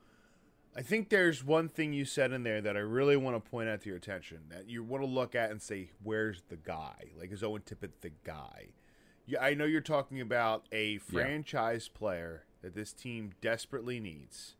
[0.77, 3.69] I think there's one thing you said in there that I really want to point
[3.69, 7.11] out to your attention that you want to look at and say, "Where's the guy?
[7.17, 8.67] Like, is Owen Tippett the guy?"
[9.25, 14.55] Yeah, I know you're talking about a franchise player that this team desperately needs,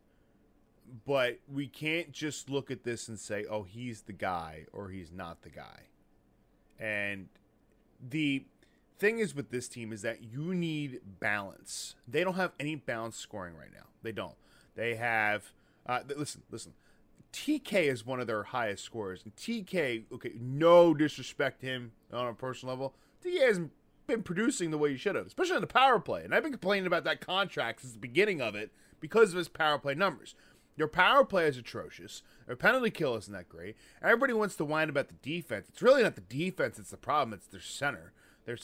[1.04, 5.12] but we can't just look at this and say, "Oh, he's the guy" or "He's
[5.12, 5.82] not the guy."
[6.78, 7.28] And
[8.00, 8.46] the
[8.98, 11.94] thing is with this team is that you need balance.
[12.06, 13.86] They don't have any balance scoring right now.
[14.02, 14.36] They don't.
[14.74, 15.52] They have.
[15.86, 16.74] Uh, listen, listen.
[17.32, 20.04] TK is one of their highest scorers, and TK.
[20.12, 22.94] Okay, no disrespect to him on a personal level.
[23.24, 23.72] TK hasn't
[24.06, 26.24] been producing the way he should have, especially on the power play.
[26.24, 29.48] And I've been complaining about that contract since the beginning of it because of his
[29.48, 30.34] power play numbers.
[30.76, 32.22] Their power play is atrocious.
[32.46, 33.76] Their penalty kill isn't that great.
[34.02, 35.68] Everybody wants to whine about the defense.
[35.68, 37.32] It's really not the defense that's the problem.
[37.32, 38.12] It's their center.
[38.46, 38.56] Their,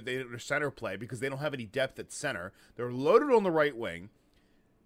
[0.00, 2.52] their, center play because they don't have any depth at center.
[2.76, 4.10] They're loaded on the right wing.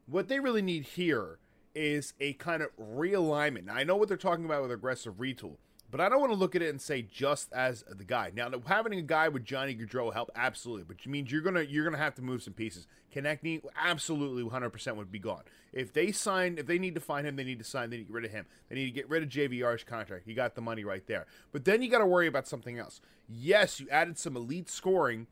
[0.07, 1.39] What they really need here
[1.75, 3.67] is a kind of realignment.
[3.67, 5.59] Now, I know what they're talking about with aggressive retool,
[5.91, 8.31] but I don't want to look at it and say just as the guy.
[8.35, 11.85] Now, having a guy with Johnny Gaudreau help absolutely, but you means you're gonna you're
[11.85, 12.87] gonna have to move some pieces.
[13.15, 15.43] Konecny absolutely 100 percent would be gone.
[15.73, 17.91] If they sign, if they need to find him, they need to sign.
[17.91, 18.47] They need to get rid of him.
[18.69, 20.27] They need to get rid of JVR's contract.
[20.27, 21.27] You got the money right there.
[21.53, 23.01] But then you got to worry about something else.
[23.29, 25.27] Yes, you added some elite scoring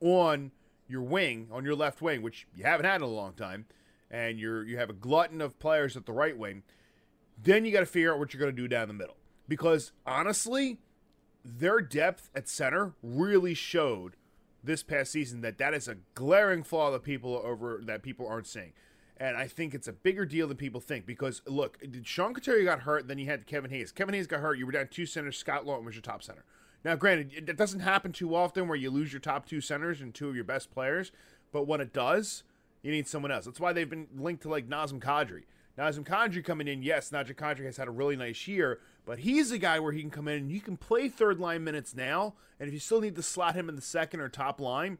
[0.00, 0.50] on
[0.88, 3.66] your wing, on your left wing, which you haven't had in a long time,
[4.10, 6.62] and you're you have a glutton of players at the right wing.
[7.42, 9.16] Then you got to figure out what you're to do down the middle.
[9.48, 10.78] Because honestly,
[11.44, 14.16] their depth at center really showed
[14.64, 18.46] this past season that that is a glaring flaw that people over that people aren't
[18.46, 18.72] seeing.
[19.16, 22.80] And I think it's a bigger deal than people think because look, Sean Couturier got
[22.80, 23.92] hurt, then you had Kevin Hayes.
[23.92, 25.36] Kevin Hayes got hurt, you were down two centers.
[25.36, 26.44] Scott Laughton was your top center.
[26.84, 30.12] Now, granted, it doesn't happen too often where you lose your top two centers and
[30.12, 31.12] two of your best players,
[31.52, 32.42] but when it does,
[32.82, 33.44] you need someone else.
[33.44, 35.42] That's why they've been linked to like Nazem Kadri.
[35.78, 39.50] Nazem Kadri coming in, yes, Nazem Kadri has had a really nice year, but he's
[39.50, 42.34] a guy where he can come in and you can play third line minutes now,
[42.60, 44.98] and if you still need to slot him in the second or top line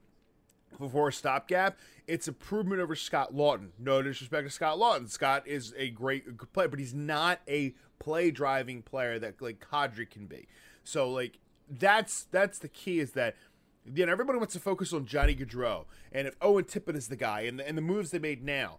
[0.78, 3.70] before a stopgap, it's improvement over Scott Laughton.
[3.78, 5.10] No disrespect to Scott Laughton.
[5.10, 10.08] Scott is a great player, but he's not a play driving player that like Kadri
[10.08, 10.48] can be.
[10.84, 13.36] So like that's that's the key is that
[13.84, 17.16] you know everybody wants to focus on Johnny Gaudreau and if Owen Tippett is the
[17.16, 18.78] guy and the, and the moves they made now.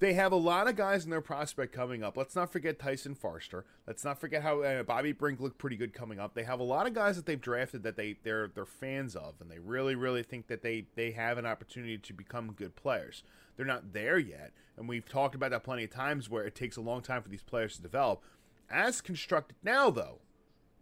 [0.00, 2.16] They have a lot of guys in their prospect coming up.
[2.16, 3.66] Let's not forget Tyson Foerster.
[3.86, 6.32] Let's not forget how uh, Bobby Brink looked pretty good coming up.
[6.32, 9.34] They have a lot of guys that they've drafted that they they're they're fans of,
[9.40, 13.22] and they really really think that they they have an opportunity to become good players.
[13.56, 16.78] They're not there yet, and we've talked about that plenty of times where it takes
[16.78, 18.22] a long time for these players to develop.
[18.70, 20.20] As constructed now, though,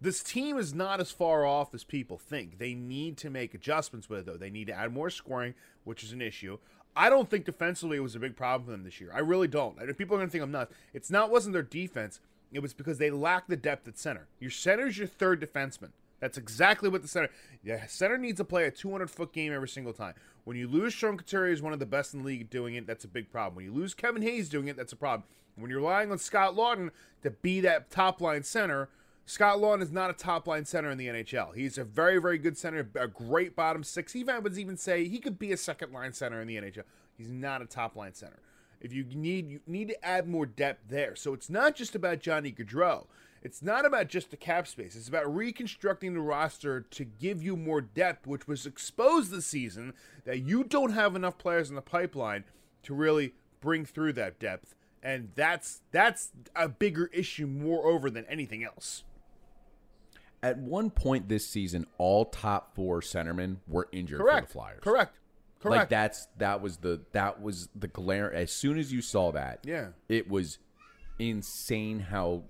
[0.00, 2.59] this team is not as far off as people think.
[2.59, 4.37] They need to make adjustments with it, though.
[4.37, 6.59] They need to add more scoring, which is an issue.
[6.98, 9.12] I don't think defensively it was a big problem for them this year.
[9.14, 9.76] I really don't.
[9.96, 10.74] People are going to think I'm nuts.
[10.92, 12.18] It's not wasn't their defense.
[12.52, 14.26] It was because they lack the depth at center.
[14.40, 15.90] Your center's your third defenseman.
[16.18, 17.28] That's exactly what the center.
[17.62, 20.14] Yeah, center needs to play a 200 foot game every single time.
[20.42, 22.84] When you lose Sean Couturier is one of the best in the league doing it,
[22.84, 23.54] that's a big problem.
[23.54, 25.22] When you lose Kevin Hayes doing it, that's a problem.
[25.54, 26.90] When you're relying on Scott Laughton
[27.22, 28.88] to be that top line center,
[29.28, 31.54] Scott Laughton is not a top line center in the NHL.
[31.54, 34.16] He's a very, very good center, a great bottom six.
[34.16, 36.84] Even I would even say he could be a second line center in the NHL.
[37.14, 38.38] He's not a top line center.
[38.80, 41.14] If you need you need to add more depth there.
[41.14, 43.04] So it's not just about Johnny Gaudreau.
[43.42, 44.96] It's not about just the cap space.
[44.96, 49.92] It's about reconstructing the roster to give you more depth, which was exposed this season
[50.24, 52.44] that you don't have enough players in the pipeline
[52.84, 54.74] to really bring through that depth.
[55.02, 59.04] And that's that's a bigger issue moreover than anything else.
[60.42, 64.46] At one point this season, all top four centermen were injured Correct.
[64.46, 64.81] for the Flyers.
[64.83, 65.18] Correct.
[65.61, 65.81] Correct.
[65.81, 68.33] Like that's that was the that was the glare.
[68.33, 69.88] As soon as you saw that, Yeah.
[70.09, 70.59] it was
[71.18, 72.44] insane how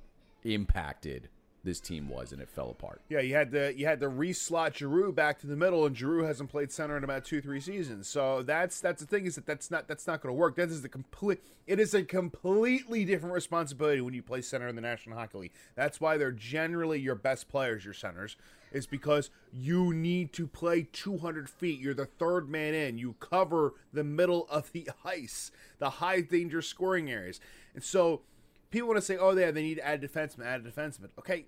[0.44, 1.29] impacted
[1.64, 3.01] this team was, and it fell apart.
[3.09, 6.25] Yeah, you had to you had to reslot Giroux back to the middle, and Giroux
[6.25, 8.09] hasn't played center in about two three seasons.
[8.09, 10.57] So that's that's the thing is that that's not that's not going to work.
[10.57, 11.42] That is the complete.
[11.66, 15.53] It is a completely different responsibility when you play center in the National Hockey League.
[15.75, 18.37] That's why they're generally your best players, your centers,
[18.73, 21.81] is because you need to play 200 feet.
[21.81, 22.99] You're the third man in.
[22.99, 27.40] You cover the middle of the ice, the high danger scoring areas,
[27.75, 28.23] and so
[28.70, 31.09] people want to say, oh, yeah, they need to add a defenseman, add a defenseman.
[31.18, 31.46] Okay,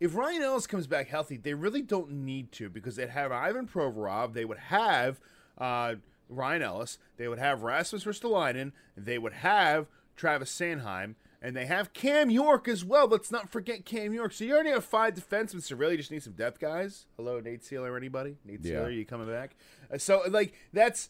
[0.00, 3.68] if Ryan Ellis comes back healthy, they really don't need to because they'd have Ivan
[3.68, 5.20] Provorov, they would have
[5.58, 5.94] uh,
[6.28, 11.92] Ryan Ellis, they would have Rasmus Ristolainen, they would have Travis Sanheim, and they have
[11.92, 13.08] Cam York as well.
[13.08, 14.32] Let's not forget Cam York.
[14.32, 17.06] So you already have five defensemen, so really just need some depth guys.
[17.16, 18.36] Hello, Nate Seeler, anybody?
[18.44, 18.76] Nate Yeah.
[18.76, 19.56] Seeler, you coming back?
[19.92, 21.08] Uh, so, like, that's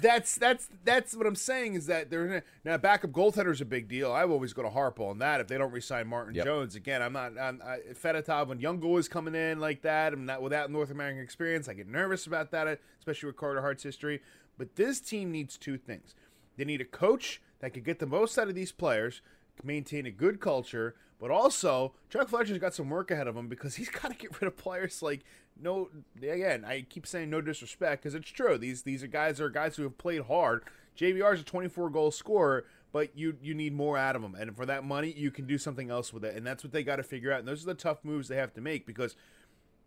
[0.00, 3.88] that's that's that's what I'm saying is that they're now backup goaltender is a big
[3.88, 4.12] deal.
[4.12, 6.44] I've always go to harp on that if they don't resign Martin Yep.
[6.44, 7.02] Jones again.
[7.02, 7.38] I'm not.
[7.38, 10.12] I'm, I, Fedotov when young goalies coming in like that.
[10.12, 11.68] I'm not without North American experience.
[11.68, 14.20] I get nervous about that, especially with Carter Hart's history.
[14.58, 16.14] But this team needs two things.
[16.56, 19.22] They need a coach that could get the most out of these players,
[19.62, 23.76] maintain a good culture, but also Chuck Fletcher's got some work ahead of him because
[23.76, 25.20] he's got to get rid of players like
[25.60, 25.90] no.
[26.16, 28.58] Again, I keep saying no disrespect because it's true.
[28.58, 30.64] These these are guys are guys who have played hard.
[30.98, 34.56] JVR is a 24 goal scorer, but you you need more out of him, and
[34.56, 36.96] for that money, you can do something else with it, and that's what they got
[36.96, 37.40] to figure out.
[37.40, 39.16] And those are the tough moves they have to make because,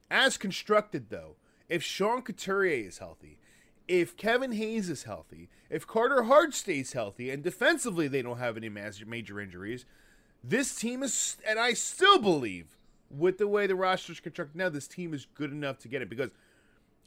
[0.10, 1.36] as constructed though,
[1.70, 3.40] if Sean Couturier is healthy,
[3.88, 8.58] if Kevin Hayes is healthy, if Carter Hart stays healthy, and defensively they don't have
[8.58, 9.86] any major, major injuries,
[10.44, 12.78] this team is, and I still believe,
[13.10, 16.10] with the way the roster's constructed now, this team is good enough to get it
[16.10, 16.30] because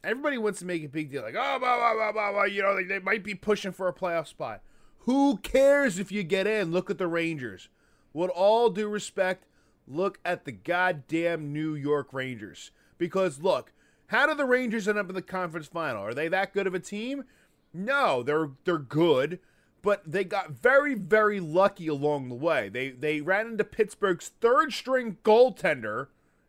[0.03, 2.63] everybody wants to make a big deal, like, oh, blah, blah, blah, blah, blah, you
[2.63, 4.63] know, like they might be pushing for a playoff spot.
[5.01, 6.71] Who cares if you get in?
[6.71, 7.69] Look at the Rangers.
[8.13, 9.47] With all due respect,
[9.87, 12.71] look at the goddamn New York Rangers.
[12.99, 13.73] Because look,
[14.09, 16.05] how do the Rangers end up in the conference final?
[16.05, 17.25] Are they that good of a team?
[17.73, 19.39] No, they're they're good,
[19.83, 22.69] but they got very very lucky along the way.
[22.69, 26.09] They they ran into Pittsburgh's third string goaltender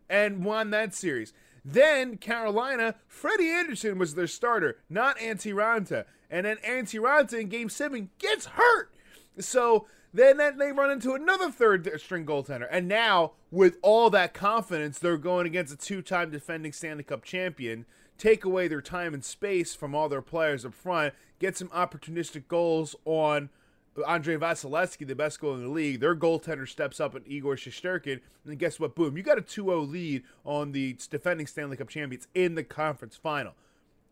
[0.09, 1.33] and won that series.
[1.63, 6.05] Then Carolina, Freddie Andersen was their starter, not Antti Raanta.
[6.29, 8.93] And then Antti Raanta in game seven gets hurt.
[9.39, 12.67] So then they run into another third string goaltender.
[12.71, 17.23] And now, with all that confidence, they're going against a two time defending Stanley Cup
[17.23, 17.85] champion,
[18.17, 22.47] take away their time and space from all their players up front, get some opportunistic
[22.47, 23.49] goals on
[24.07, 25.99] Andrei Vasilevskiy, the best goal in the league.
[25.99, 28.95] Their goaltender steps up at Igor Shesterkin, and guess what?
[28.95, 32.63] Boom, you got a 2 0 lead on the defending Stanley Cup champions in the
[32.63, 33.53] conference final.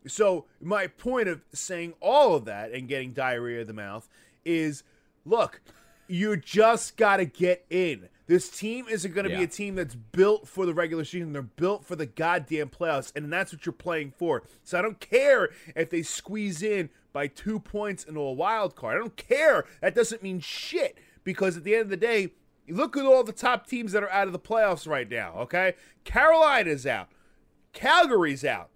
[0.06, 4.08] So, my point of saying all of that and getting diarrhea of the mouth
[4.44, 4.84] is
[5.24, 5.60] look,
[6.08, 8.08] you just got to get in.
[8.26, 11.32] This team isn't going to be a team that's built for the regular season.
[11.32, 14.42] They're built for the goddamn playoffs, and that's what you're playing for.
[14.64, 18.96] So I don't care if they squeeze in by two points into a wild card.
[18.96, 19.64] I don't care.
[19.80, 22.32] That doesn't mean shit because at the end of the day,
[22.68, 25.32] look at all the top teams that are out of the playoffs right now.
[25.38, 25.74] Okay,
[26.04, 27.08] Carolina's out,
[27.72, 28.68] Calgary's out.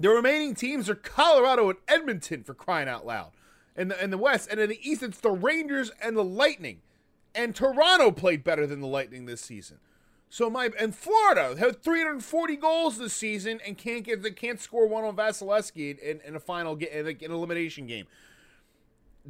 [0.00, 3.30] The remaining teams are Colorado and Edmonton for crying out loud.
[3.76, 6.82] In the in the West, and in the East, it's the Rangers and the Lightning,
[7.34, 9.78] and Toronto played better than the Lightning this season.
[10.32, 14.86] So my and Florida have 340 goals this season and can't get they can't score
[14.86, 18.06] one on Vasilevskiy in, in a final game in an elimination game.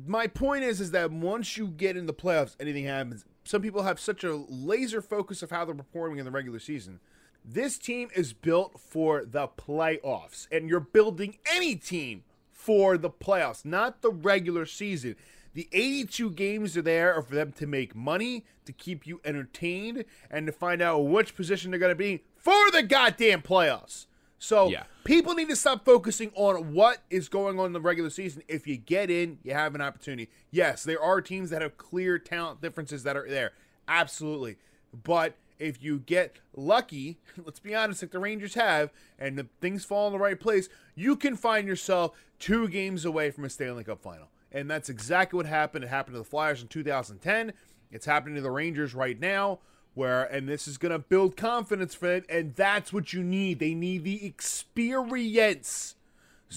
[0.07, 3.25] My point is is that once you get in the playoffs, anything happens.
[3.43, 7.01] Some people have such a laser focus of how they're performing in the regular season.
[7.45, 12.23] This team is built for the playoffs, and you're building any team
[12.63, 15.17] for the playoffs, not the regular season.
[15.55, 20.05] The 82 games are there are for them to make money, to keep you entertained,
[20.31, 24.07] and to find out which position they're going to be for the goddamn playoffs.
[24.39, 24.85] So Yeah.
[25.05, 28.43] people need to stop focusing on what is going on in the regular season.
[28.49, 30.31] If you get in, you have an opportunity.
[30.51, 33.53] Yes, there are teams that have clear talent differences that are there.
[33.89, 34.57] Absolutely.
[34.93, 39.85] But if you get lucky, let's be honest, like the Rangers have, and the things
[39.85, 43.85] fall in the right place, you can find yourself two games away from a Stanley
[43.85, 44.29] Cup final.
[44.51, 45.85] And that's exactly what happened.
[45.85, 47.53] It happened to the Flyers in 2010.
[47.91, 49.61] It's happening to the Rangers right now,
[49.95, 53.59] where and this is going to build confidence for it, and that's what you need.
[53.59, 55.95] They need the experience.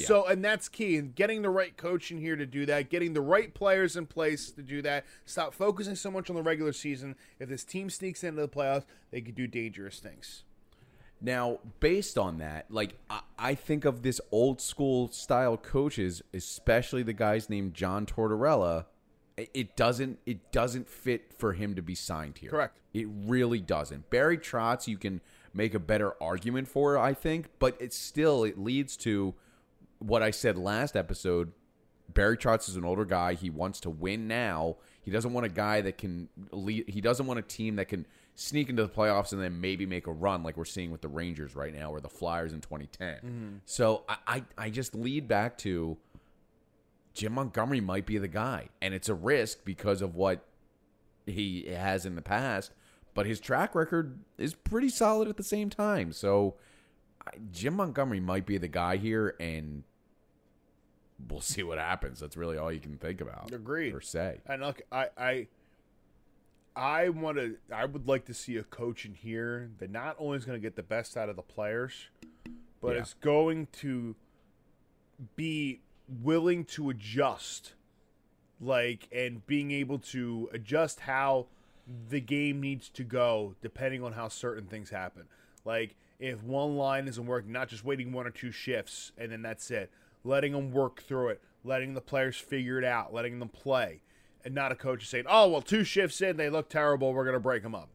[0.03, 0.97] So, and that's key.
[0.97, 4.05] And getting the right coach in here to do that, getting the right players in
[4.05, 5.05] place to do that.
[5.25, 7.15] Stop focusing so much on the regular season.
[7.39, 10.43] If this team sneaks into the playoffs, they could do dangerous things.
[11.21, 17.03] Now, based on that, like I, I think of this old school style coaches, especially
[17.03, 18.85] the guys named John Tortorella.
[19.37, 22.49] it- It doesn't it doesn't fit for him to be signed here.
[22.51, 22.77] Correct.
[22.93, 24.09] It really doesn't.
[24.09, 25.21] Barry Trotz, you can
[25.53, 29.33] make a better argument for, I think, but it still it leads to
[30.05, 31.51] what I said last episode.
[32.13, 33.33] Barry Trotz is an older guy.
[33.33, 34.77] He wants to win now.
[35.01, 36.87] He doesn't want a guy that can lead.
[36.87, 40.07] He doesn't want a team that can sneak into the playoffs and then maybe make
[40.07, 43.15] a run like we're seeing with the Rangers right now or the Flyers in 2010.
[43.15, 43.55] Mm-hmm.
[43.65, 45.97] So I, I, I just lead back to
[47.13, 50.45] Jim Montgomery might be the guy, and it's a risk because of what
[51.25, 52.71] he has in the past.
[53.13, 56.11] But his track record is pretty solid at the same time.
[56.11, 56.55] So
[57.25, 59.83] I- Jim Montgomery might be the guy here, and
[61.29, 62.19] we'll see what happens.
[62.19, 63.51] That's really all you can think about.
[63.51, 63.93] Agreed.
[63.93, 64.41] Or say.
[64.45, 65.47] And look, I, I,
[66.75, 67.57] I want to.
[67.73, 70.61] I would like to see a coach in here that not only is going to
[70.61, 72.09] get the best out of the players,
[72.81, 73.01] but Yeah.
[73.01, 74.15] is going to
[75.35, 75.79] be
[76.21, 77.73] willing to adjust,
[78.59, 81.47] like, and being able to adjust how
[82.09, 85.23] the game needs to go depending on how certain things happen.
[85.63, 89.41] Like, if one line isn't working, not just waiting one or two shifts and then
[89.41, 89.89] that's it.
[90.25, 94.01] Letting them work through it, letting the players figure it out, letting them play,
[94.43, 97.13] and not a coach saying, "Oh, well, two shifts in, they look terrible.
[97.13, 97.89] We're going to break them up."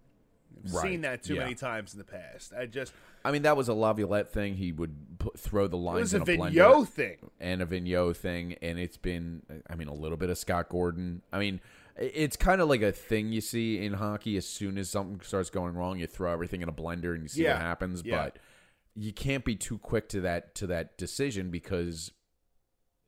[0.65, 1.41] I've Right, seen that too yeah.
[1.41, 2.53] many times in the past.
[2.57, 2.93] I just
[3.25, 4.55] I mean, that was a Laviolette thing.
[4.55, 5.99] He would put, throw the lines.
[6.15, 6.53] it was a in a blender.
[6.55, 7.17] Vigneault thing.
[7.41, 11.23] and a Vigneault thing, and it's been, I mean, a little bit of Scott Gordon.
[11.33, 11.61] I mean,
[11.97, 14.37] it's kind of like a thing you see in hockey.
[14.37, 17.29] As soon as something starts going wrong, you throw everything in a blender and you
[17.29, 17.55] see Yeah.
[17.55, 18.03] what happens.
[18.05, 18.17] Yeah.
[18.25, 18.39] But
[18.95, 22.11] you can't be too quick to that to that decision because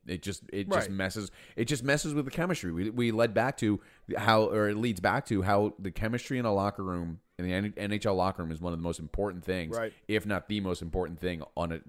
[0.07, 2.71] it just it just messes it just messes with the chemistry.
[2.71, 3.79] We we led back to
[4.17, 7.71] how or it leads back to how the chemistry in a locker room in the
[7.81, 9.91] NHL locker room is one of the most important things, Right.
[10.07, 11.79] if not the most important thing on a,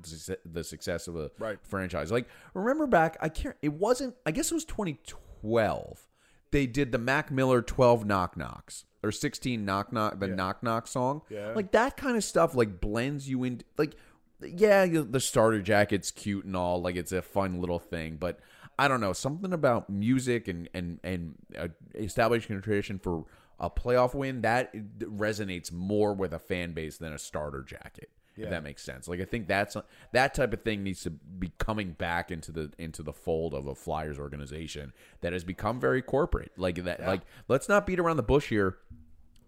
[0.50, 1.58] the success of a Right.
[1.62, 2.10] franchise.
[2.10, 3.54] Like remember back, I can't.
[3.60, 4.14] It wasn't.
[4.24, 6.08] I guess it was 2012.
[6.50, 10.86] They did the Mac Miller 12 knock knocks or 16 knock knock the knock knock
[10.86, 11.22] song.
[11.28, 11.52] Yeah.
[11.54, 13.60] Like that kind of stuff like blends you in.
[13.76, 13.96] Like
[14.44, 16.80] yeah, the starter jacket's cute and all.
[16.80, 18.40] Like it's a fun little thing, but
[18.78, 23.24] I don't know something about music and and and uh, establishing a tradition for
[23.60, 28.10] a playoff win that resonates more with a fan base than a starter jacket.
[28.36, 29.06] If that makes sense.
[29.06, 29.76] Like I think that's
[30.10, 33.68] that type of thing needs to be coming back into the into the fold of
[33.68, 36.50] a Flyers organization that has become very corporate.
[36.56, 37.00] Like that.
[37.06, 38.78] Like let's not beat around the bush here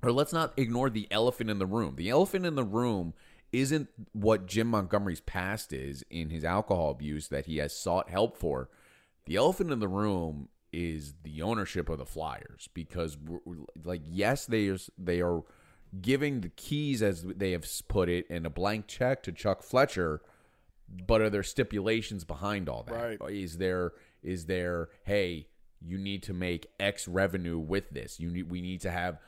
[0.02, 1.96] or let's not ignore the elephant in the room.
[1.96, 3.14] The elephant in the room
[3.52, 8.36] isn't what Jim Montgomery's past is in his alcohol abuse that he has sought help
[8.36, 8.68] for.
[9.26, 13.16] The elephant in the room is the ownership of the Flyers because,
[13.84, 15.42] like, yes, they are, they are
[16.00, 20.20] giving the keys, as they have put it, and a blank check to Chuck Fletcher.
[20.88, 23.18] But are there stipulations behind all that?
[23.20, 23.30] Right.
[23.30, 23.92] Is there
[24.22, 25.48] is there hey
[25.80, 28.20] you need to make X revenue with this?
[28.20, 29.18] You need we need to have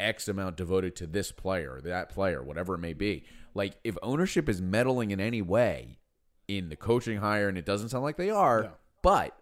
[0.00, 3.24] X amount devoted to this player that player, whatever it may be.
[3.54, 5.98] Like if ownership is meddling in any way
[6.46, 8.72] in the coaching hire, and it doesn't sound like they are,
[9.02, 9.36] but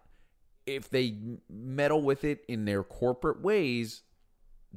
[0.65, 1.15] if they
[1.49, 4.03] meddle with it in their corporate ways,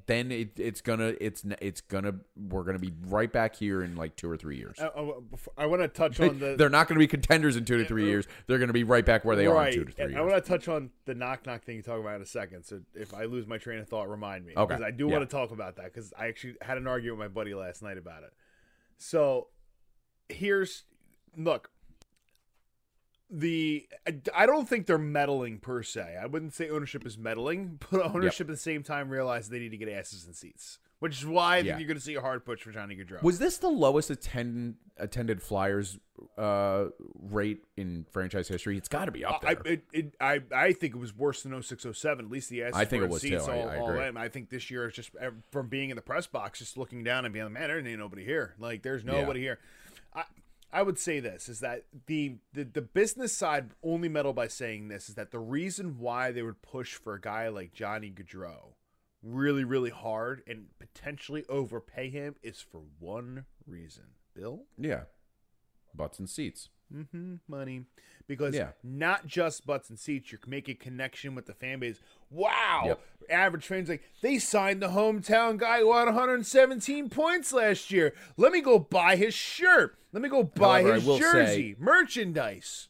[0.06, 4.16] then it, it's gonna it's it's gonna we're gonna be right back here in like
[4.16, 4.78] two or three years.
[4.78, 5.24] Uh, oh,
[5.58, 6.54] I, I- I want to touch on the.
[6.58, 8.26] They're not to be contenders in two to three uh, years.
[8.46, 10.20] They're to be right back where they are in two to three and years.
[10.20, 12.64] I want to touch on the knock knock thing you talk about in a second.
[12.64, 14.52] So if I lose my train of thought, remind me.
[14.56, 14.74] Okay.
[14.74, 15.18] Because I do Yeah.
[15.18, 17.82] want to talk about that because I actually had an argument with my buddy last
[17.82, 18.32] night about it.
[18.96, 19.48] So
[20.28, 20.84] here's
[21.36, 21.70] look.
[23.32, 26.18] The I- I don't think they're meddling per se.
[26.20, 29.70] I wouldn't say ownership is meddling, but ownership at the same time realized they need
[29.70, 31.78] to get asses in seats, which is why I Yeah.
[31.78, 33.22] you're going to see a hard push for Johnny Gaudreau.
[33.22, 35.98] Was this the lowest attended attended Flyers
[36.36, 36.86] uh,
[37.22, 38.76] rate in franchise history?
[38.76, 39.72] It's got to be up I, there.
[39.74, 42.24] it, it, I I think it was worse than 0607.
[42.24, 42.72] At least the S.
[42.74, 43.52] I think it was seats too.
[43.52, 44.06] I- All, I all agree.
[44.08, 44.16] in.
[44.16, 45.10] I think this year is just
[45.52, 47.96] from being in the press box, just looking down and being like, man, there ain't
[47.98, 48.56] nobody here.
[48.58, 49.60] Like, there's nobody here.
[50.12, 50.24] I
[50.72, 54.88] I would say this is that the, the the business side only meddle by saying
[54.88, 58.74] this is that the reason why they would push for a guy like Johnny Gaudreau
[59.22, 64.04] really really hard and potentially overpay him is for one reason.
[64.34, 65.02] Bill yeah,
[65.94, 66.68] butts and seats.
[66.92, 67.84] Hmm money
[68.26, 68.70] because Yeah.
[68.82, 73.00] not just butts and seats you're making connection with the fan base wow Yep.
[73.30, 78.52] average fans like they signed the hometown guy who had 117 points last year let
[78.52, 82.88] me go buy his shirt let me go buy However, his jersey merchandise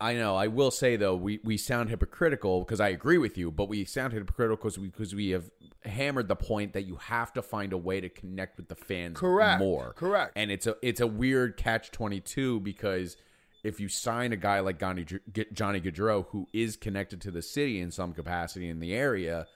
[0.00, 0.36] I know.
[0.36, 3.84] I will say though, we, we sound hypocritical because I agree with you, but we
[3.84, 5.50] sound hypocritical because we because we have
[5.84, 9.18] hammered the point that you have to find a way to connect with the fans
[9.18, 9.58] Correct.
[9.58, 9.94] more.
[9.94, 10.34] Correct.
[10.36, 13.16] And it's a it's a weird catch twenty two because
[13.64, 15.04] if you sign a guy like Johnny
[15.52, 19.46] Johnny Gaudreau who is connected to the city in some capacity in the area,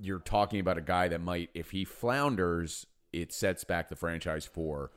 [0.00, 4.44] you're talking about a guy that might, if he flounders, it sets back the franchise
[4.44, 4.90] for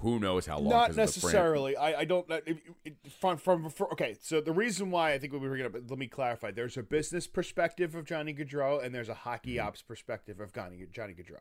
[0.00, 0.70] who knows how long.
[0.70, 4.90] not necessarily I, I don't uh, it, it, from, from from okay so the reason
[4.90, 8.34] why i think we bring gonna let me clarify there's a business perspective of johnny
[8.34, 9.68] Gaudreau, and there's a hockey mm-hmm.
[9.68, 11.38] ops perspective of johnny, johnny Gaudreau.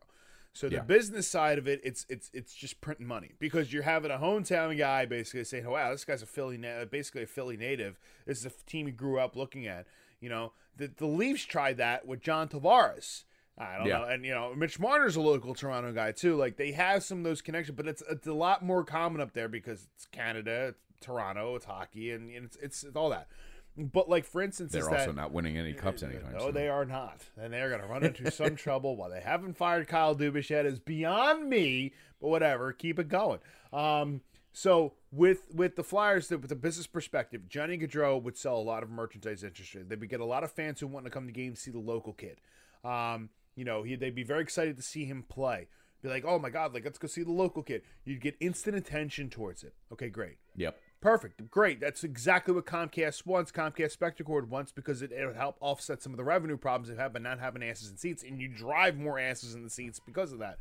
[0.53, 0.81] So the Yeah.
[0.83, 4.77] business side of it it's it's it's just printing money because you're having a hometown
[4.77, 8.45] guy basically saying wow this guy's a philly na- basically a philly native this is
[8.45, 9.87] a team he grew up looking at
[10.19, 13.23] you know the, the leafs tried that with john tavares
[13.55, 13.99] I don't Yeah.
[13.99, 14.03] know.
[14.05, 16.35] And, you know, Mitch Marner's a local Toronto guy, too.
[16.35, 19.33] Like, they have some of those connections, but it's, it's a lot more common up
[19.33, 23.27] there because it's Canada, it's Toronto, it's hockey, and it's, it's, it's all that.
[23.75, 26.53] But, like, for instance, They're also that, not winning any cups anytime no, soon.
[26.53, 27.21] they are not.
[27.37, 28.95] And they're going to run into some trouble.
[28.95, 32.71] While they haven't fired Kyle Dubas yet is beyond me, but whatever.
[32.71, 33.39] Keep it going.
[33.71, 34.21] Um,
[34.53, 38.83] so with with the Flyers, with the business perspective, Johnny Gaudreau would sell a lot
[38.83, 39.89] of merchandise interested.
[39.89, 41.79] They would get a lot of fans who want to come to games see the
[41.79, 42.39] local kid.
[42.83, 45.67] Um, you know, he, they'd be very excited to see him play.
[46.03, 47.81] Be like, oh my god, like let's go see the local kid.
[48.05, 49.73] You'd get instant attention towards it.
[49.91, 50.37] Okay, great.
[50.55, 50.77] Yep.
[51.03, 51.51] Perfect.
[51.51, 51.81] Great.
[51.81, 53.51] That's exactly what Comcast wants.
[53.51, 57.11] Comcast Spectacor wants because it, it'll help offset some of the revenue problems they've had
[57.11, 60.31] by not having asses in seats, and you drive more asses in the seats because
[60.31, 60.59] of that.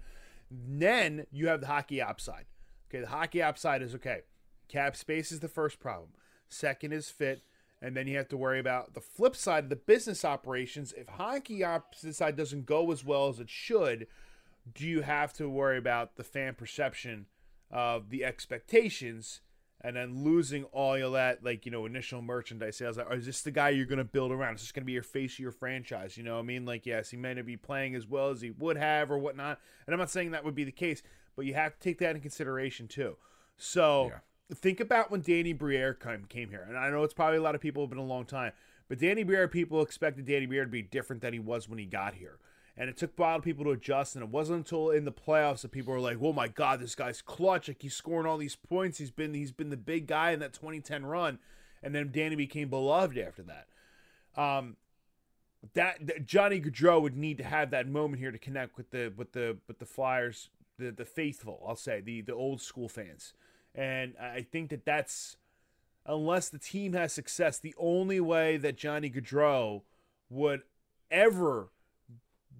[0.50, 2.46] Then you have the hockey op side.
[2.90, 4.22] Okay, the hockey op side is okay.
[4.66, 6.08] Cap space is the first problem.
[6.48, 7.42] Second is fit,
[7.80, 10.92] and then you have to worry about the flip side of the business operations.
[10.92, 14.08] If hockey opposite side doesn't go as well as it should,
[14.74, 17.26] do you have to worry about the fan perception
[17.70, 19.40] of the expectations
[19.84, 23.26] and then losing all of that like you know initial merchandise sales or oh, is
[23.26, 24.54] this the guy you're going to build around?
[24.54, 26.16] Is this going to be your face of your franchise?
[26.16, 26.64] You know what i mean?
[26.64, 29.58] Like yes he may not be playing as well as he would have or whatnot
[29.86, 31.02] and i'm not saying that would be the case
[31.36, 33.16] but you have to take that in consideration too.
[33.56, 34.18] So Yeah.
[34.54, 37.54] think about when danny briere came, came here and i know it's probably a lot
[37.54, 38.52] of people have been a long time
[38.88, 41.86] but danny briere people expected danny briere to be different than he was when he
[41.86, 42.38] got here
[42.76, 44.14] and it took a while for people to adjust.
[44.14, 46.94] And it wasn't until in the playoffs that people were like, "Oh my God, this
[46.94, 47.68] guy's clutch!
[47.68, 48.98] Like he's scoring all these points.
[48.98, 51.38] He's been he's been the big guy in that 2010 run."
[51.82, 53.66] And then Danny became beloved after that.
[54.40, 54.76] Um,
[55.74, 59.12] that, that Johnny Gaudreau would need to have that moment here to connect with the
[59.16, 61.64] with the with the Flyers, the the faithful.
[61.66, 63.32] I'll say the the old school fans,
[63.74, 65.36] and I think that that's
[66.04, 69.82] unless the team has success, the only way that Johnny Gaudreau
[70.28, 70.62] would
[71.10, 71.68] ever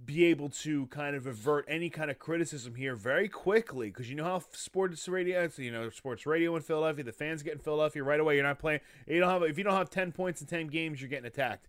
[0.04, 4.16] be able to kind of avert any kind of criticism here very quickly because you
[4.16, 8.02] know how sports radio you know sports radio in Philadelphia the fans get in Philadelphia
[8.02, 10.46] right away you're not playing you don't have if you don't have 10 points in
[10.46, 11.68] 10 games you're getting attacked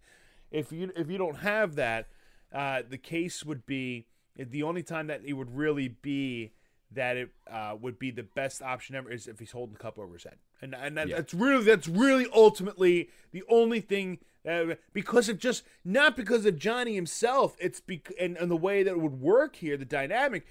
[0.51, 2.07] if you if you don't have that
[2.53, 4.05] uh, the case would be
[4.38, 6.51] the only time that it would really be
[6.91, 9.97] that it uh, would be the best option ever is if he's holding the cup
[9.99, 11.17] over his head and and that, Yeah.
[11.17, 14.19] that's really that's really ultimately the only thing
[14.50, 17.56] uh, because of just not because of Johnny himself.
[17.60, 20.46] It's bec- and, and the way that it would work here, the dynamic,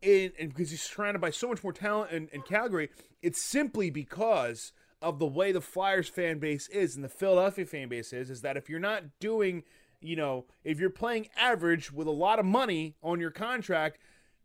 [0.00, 2.90] in, and because he's surrounded by so much more talent in, in Calgary.
[3.22, 7.88] It's simply because of the way the Flyers fan base is and the Philadelphia fan
[7.88, 8.30] base is.
[8.30, 9.64] Is that if you're not doing
[10.04, 13.98] you know, if you're playing average with a lot of money on your contract,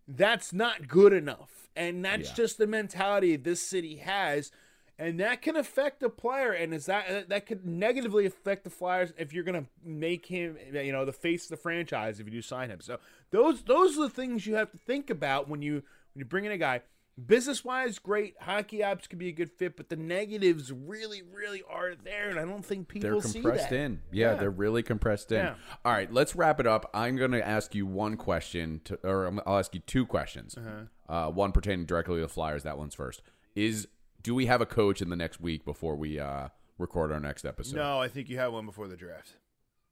[0.07, 1.67] that's not good enough.
[1.75, 2.35] And that's Yeah.
[2.35, 4.51] just the mentality this city has.
[4.99, 9.13] And that can affect the player, and is that that could negatively affect the Flyers
[9.17, 12.41] if you're gonna make him, you know, the face of the franchise if you do
[12.41, 12.81] sign him.
[12.81, 12.97] So
[13.29, 15.73] those those are the things you have to think about when you
[16.13, 16.81] when you bring in a guy.
[17.25, 18.35] Business wise, great.
[18.39, 22.37] Hockey apps could be a good fit, but the negatives really, really are there, and
[22.39, 24.01] I don't think people They're see compressed in.
[24.11, 24.35] Yeah, Yeah.
[24.35, 25.39] they're really compressed in.
[25.45, 25.55] Yeah.
[25.83, 26.87] All right, let's wrap it up.
[26.93, 30.55] I'm going to ask you one question, to, or I'll ask you two questions.
[30.59, 31.11] Uh-huh.
[31.11, 32.61] uh one pertaining directly to the Flyers.
[32.61, 33.23] That one's first.
[33.55, 33.87] Is
[34.27, 37.45] do we have a coach in the next week before we uh, record our next
[37.45, 37.77] episode?
[37.77, 39.37] No, I think you have one before the draft.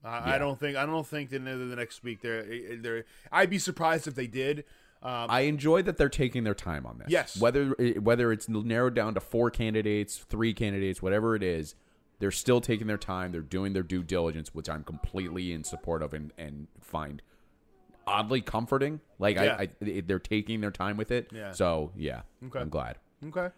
[0.03, 0.35] I, Yeah.
[0.35, 2.43] I don't think I don't think that the the next week they're
[2.77, 3.05] they're.
[3.31, 4.65] I'd be surprised if they did.
[5.01, 7.07] Um, I enjoy that they're taking their time on this.
[7.09, 7.39] Yes.
[7.39, 7.69] Whether
[8.09, 11.75] whether it's narrowed down to four candidates, three candidates, whatever it is,
[12.19, 13.31] they're still taking their time.
[13.31, 17.21] They're doing their due diligence, which I'm completely in support of and, and find
[18.05, 18.99] oddly comforting.
[19.17, 19.55] Like Yeah.
[19.59, 21.29] I, I, they're taking their time with it.
[21.33, 21.51] Yeah.
[21.51, 22.59] So yeah, Okay.
[22.59, 22.97] I'm glad.
[23.27, 23.49] okay.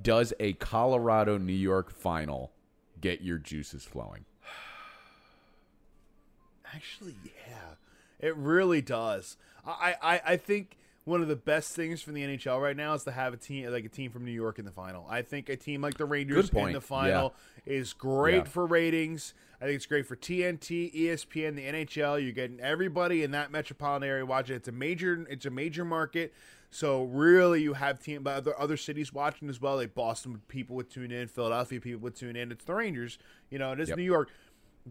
[0.00, 2.52] Does a Colorado New York final
[3.00, 4.24] get your juices flowing?
[6.74, 7.74] Actually, yeah,
[8.18, 9.36] it really does.
[9.66, 13.04] I, I, I think one of the best things from the NHL right now is
[13.04, 15.06] to have a team like a team from New York in the final.
[15.08, 17.34] I think a team like the Rangers in the final
[17.66, 18.44] is great Yeah.
[18.44, 19.34] for ratings.
[19.60, 22.20] I think it's great for TNT, ESPN, the NHL.
[22.22, 24.56] You're getting everybody in that metropolitan area watching.
[24.56, 26.34] It's a major, it's a major market.
[26.74, 29.76] So really, you have team, but other other cities watching as well.
[29.76, 32.50] Like Boston people would tune in, Philadelphia people would tune in.
[32.50, 33.16] It's the Rangers.
[33.48, 33.98] You know, it is Yep.
[33.98, 34.28] New York.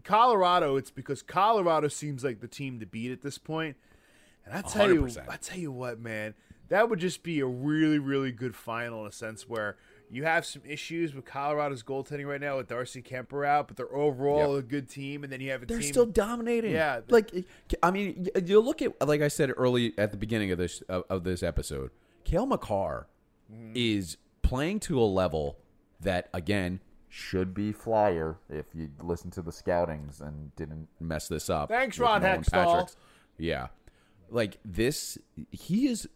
[0.02, 3.76] Colorado, it's because Colorado seems like the team to beat at this point.
[4.46, 5.28] And I tell you, 100%.
[5.28, 6.32] I tell you what, man,
[6.70, 9.76] that would just be a really, really good final in a sense where
[10.10, 13.94] you have some issues with Colorado's goaltending right now with Darcy Kuemper out, but they're
[13.94, 14.64] overall Yep.
[14.64, 15.24] a good team.
[15.24, 15.88] And then you have a They're team.
[15.92, 16.72] still dominating.
[16.72, 17.00] Yeah.
[17.08, 17.30] like
[17.82, 21.24] I mean, you look at like I said early at the beginning of this of,
[21.24, 21.90] this episode.
[22.24, 23.06] Cale Makar
[23.52, 23.72] Mm-hmm.
[23.74, 25.58] is playing to a level
[26.00, 26.80] that again
[27.10, 31.68] should be flyer if you listen to the scoutings and didn't mess this up.
[31.68, 32.94] Thanks, Ron Hextall.
[33.36, 33.68] Yeah,
[34.30, 35.18] like this,
[35.50, 36.08] he is.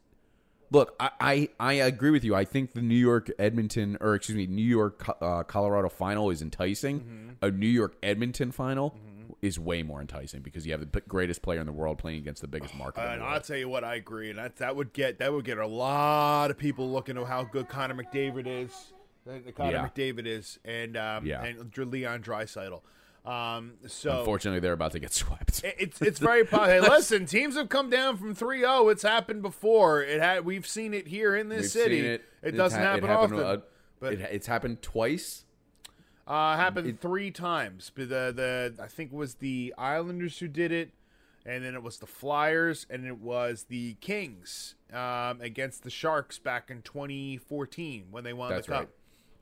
[0.70, 2.34] Look, I, I I agree with you.
[2.34, 6.42] I think the New York Edmonton or excuse me New York uh, Colorado final is
[6.42, 7.00] enticing.
[7.00, 7.28] Mm-hmm.
[7.44, 8.94] A New York Edmonton final
[9.40, 12.42] is way more enticing because you have the greatest player in the world playing against
[12.42, 13.02] the biggest market.
[13.02, 15.44] in And I'll tell you what, I agree, and that that would get that would
[15.44, 18.92] get a lot of people looking at how good Connor McDavid is,
[19.28, 19.88] uh, Connor Yeah.
[19.88, 21.44] McDavid is, and um, Yeah.
[21.44, 22.82] and Leon Draisaitl.
[23.26, 25.62] Um, so Unfortunately, they're about to get swept.
[25.64, 26.66] it's it's very possible.
[26.70, 28.90] Hey, listen, teams have come down from 3-0.
[28.92, 30.02] It's happened before.
[30.02, 31.96] It had we've seen it here in this We've city.
[32.00, 32.24] seen it.
[32.42, 33.46] It doesn't ha- happen happened, often.
[33.46, 33.60] uh,
[34.00, 35.44] but it, it's happened twice.
[36.26, 37.90] Uh, happened three times.
[37.94, 38.32] But the
[38.76, 40.90] the I think it was the Islanders who did it,
[41.44, 46.38] and then it was the Flyers, and it was the Kings um, against the Sharks
[46.38, 48.68] back in 2014 when they won the cup.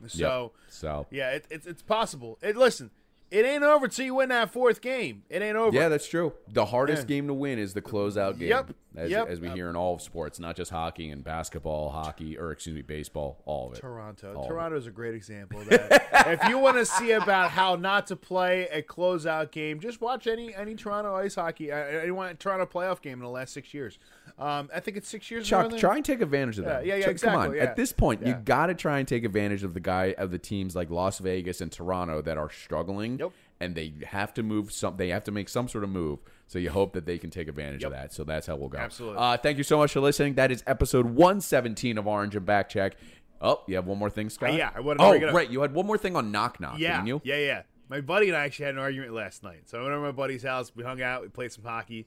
[0.03, 0.11] right.
[0.11, 2.39] So So yeah, it, it's it's possible.
[2.43, 2.91] It listen,
[3.31, 5.23] it ain't over till you win that fourth game.
[5.29, 5.77] It ain't over.
[5.77, 6.33] Yeah, that's true.
[6.49, 7.17] The hardest Yeah.
[7.17, 8.49] game to win is the closeout game.
[8.49, 9.29] Yep, As, yep.
[9.29, 12.75] as we hear in all of sports, not just hockey and basketball, hockey, or excuse
[12.75, 13.81] me, baseball, all of it.
[13.81, 14.35] Toronto.
[14.35, 14.49] All.
[14.49, 16.09] Toronto is a great example of that.
[16.27, 20.27] if you want to see about how not to play a closeout game, just watch
[20.27, 23.99] any any Toronto ice hockey, uh, any Toronto playoff game in the last six years.
[24.39, 25.47] Um, I think it's six years.
[25.47, 26.85] Chuck, ago, try and take advantage of that.
[26.85, 27.57] Yeah, yeah, yeah, exactly, Come on.
[27.57, 27.63] yeah.
[27.63, 30.39] At this point, you got to try and take advantage of the guy of the
[30.39, 33.19] teams like Las Vegas and Toronto that are struggling.
[33.19, 33.33] Yep.
[33.59, 34.97] And they have to move some.
[34.99, 36.19] They have to make some sort of move.
[36.47, 38.13] So you hope that they can take advantage of that.
[38.13, 38.77] So that's how we'll go.
[38.79, 39.19] Absolutely.
[39.19, 40.35] Uh, thank you so much for listening.
[40.35, 42.97] That is episode one seventeen of Orange and Back Check.
[43.41, 44.51] Oh, you have one more thing, Scott?
[44.51, 45.35] Uh, yeah, I wanted to Oh, up.
[45.35, 45.49] right.
[45.51, 47.21] You had one more thing on Knock Knock, Yeah, didn't you?
[47.25, 47.63] yeah, yeah.
[47.89, 49.63] My buddy and I actually had an argument last night.
[49.69, 50.73] So I went over to my buddy's house.
[50.75, 51.23] We hung out.
[51.23, 52.07] We played some hockey.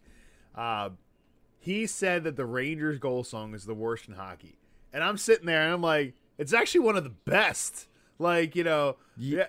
[0.56, 0.90] Uh,
[1.60, 4.58] he said that the Rangers goal song is the worst in hockey,
[4.94, 7.88] and I'm sitting there and I'm like, it's actually one of the best.
[8.20, 9.48] Like you know, yeah,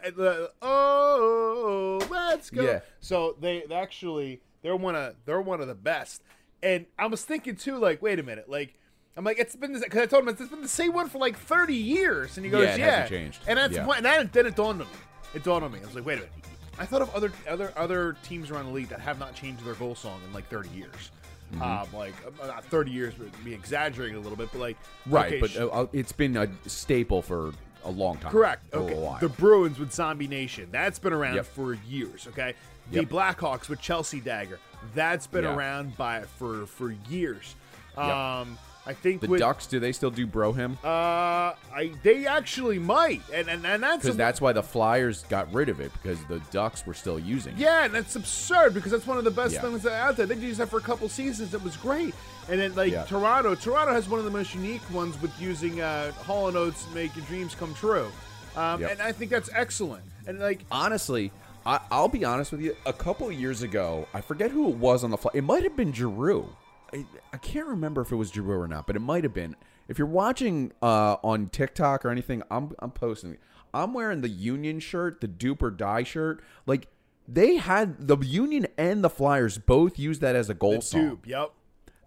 [0.62, 2.62] oh, let's go.
[2.62, 2.80] Yeah.
[3.00, 6.22] So they, they actually they're one of they're one of the best.
[6.62, 8.74] And I was thinking too, like, wait a minute, like.
[9.16, 11.36] I'm like, it's been because I told him it's been the same one for like
[11.36, 13.40] 30 years, and he goes, Yeah, "Yeah,", hasn't changed.
[13.48, 13.90] and that's Yeah.
[13.90, 14.92] and that, then it dawned on me.
[15.34, 15.80] It dawned on me.
[15.82, 16.32] I was like, wait a minute.
[16.78, 19.74] I thought of other other other teams around the league that have not changed their
[19.74, 21.10] goal song in like 30 years.
[21.52, 21.60] Mm-hmm.
[21.62, 25.34] Um, like uh, not 30 years would be exaggerating a little bit, but like Right,
[25.34, 27.52] okay, but uh, uh, it's been a staple for
[27.84, 28.30] a long time.
[28.32, 28.72] correct.
[28.74, 31.46] Okay, the Bruins with Zombie Nation that's been around Yep.
[31.46, 32.26] for years.
[32.28, 32.54] Okay,
[32.90, 33.08] the Yep.
[33.08, 34.58] Blackhawks with Chelsea Dagger
[34.94, 35.54] that's been Yeah.
[35.54, 37.54] around by for for years.
[37.96, 38.06] Yep.
[38.06, 40.78] Um, I think The with, Ducks, do they still do Bro Hymn?
[40.82, 45.52] Uh, I they actually might, and and, and that's Because that's why the Flyers got
[45.52, 47.58] rid of it because the Ducks were still using it.
[47.58, 49.60] Yeah, and that's absurd because that's one of the best Yeah.
[49.62, 50.26] things out there.
[50.26, 51.52] They used that for a couple seasons.
[51.52, 52.14] It was great.
[52.48, 53.04] And then like Yeah.
[53.04, 56.84] Toronto, Toronto has one of the most unique ones with using uh, Hall and Oates
[56.84, 58.10] to make your dreams come true.
[58.56, 58.90] Um, Yep.
[58.92, 60.02] And I think that's excellent.
[60.26, 61.32] And like Honestly,
[61.66, 62.74] I, I'll be honest with you.
[62.86, 65.30] A couple years ago, I forget who it was on the fly.
[65.34, 66.48] It might have been Giroux.
[66.92, 69.56] I, I can't remember if it was Giroux or not, but it might have been.
[69.88, 73.36] If you're watching uh, on TikTok or anything, I'm I'm posting.
[73.72, 76.42] I'm wearing the Union shirt, the Doop or Die shirt.
[76.66, 76.88] Like
[77.26, 81.18] they had the Union and the Flyers both used that as a goal song.
[81.18, 81.52] Doop, yep.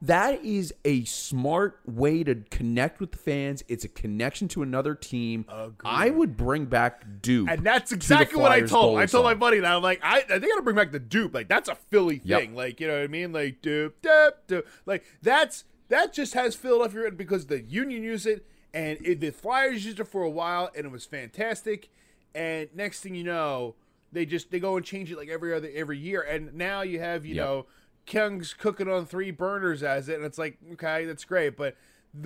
[0.04, 3.64] That is a smart way to connect with the fans.
[3.70, 5.46] It's a connection to another team.
[5.86, 7.50] I would bring back Doop.
[7.50, 9.00] And that's exactly what I told.
[9.00, 11.34] I told my buddy that I'm like, I, I they gotta bring back the doop.
[11.34, 12.40] Like that's a Philly Yep.
[12.42, 12.54] thing.
[12.54, 13.32] Like you know what I mean?
[13.32, 14.64] Like doop, doop, doop.
[14.86, 19.30] Like that's that just has Philadelphia written because the Union used it and it, the
[19.32, 21.90] Flyers used it for a while and it was fantastic.
[22.36, 23.76] And next thing you know,
[24.12, 26.22] they just they go and change it like every other every year.
[26.22, 27.46] And now you have you Yep.
[27.46, 27.66] know
[28.06, 31.76] Kungs cooking on three burners as it, and it's like okay, that's great, but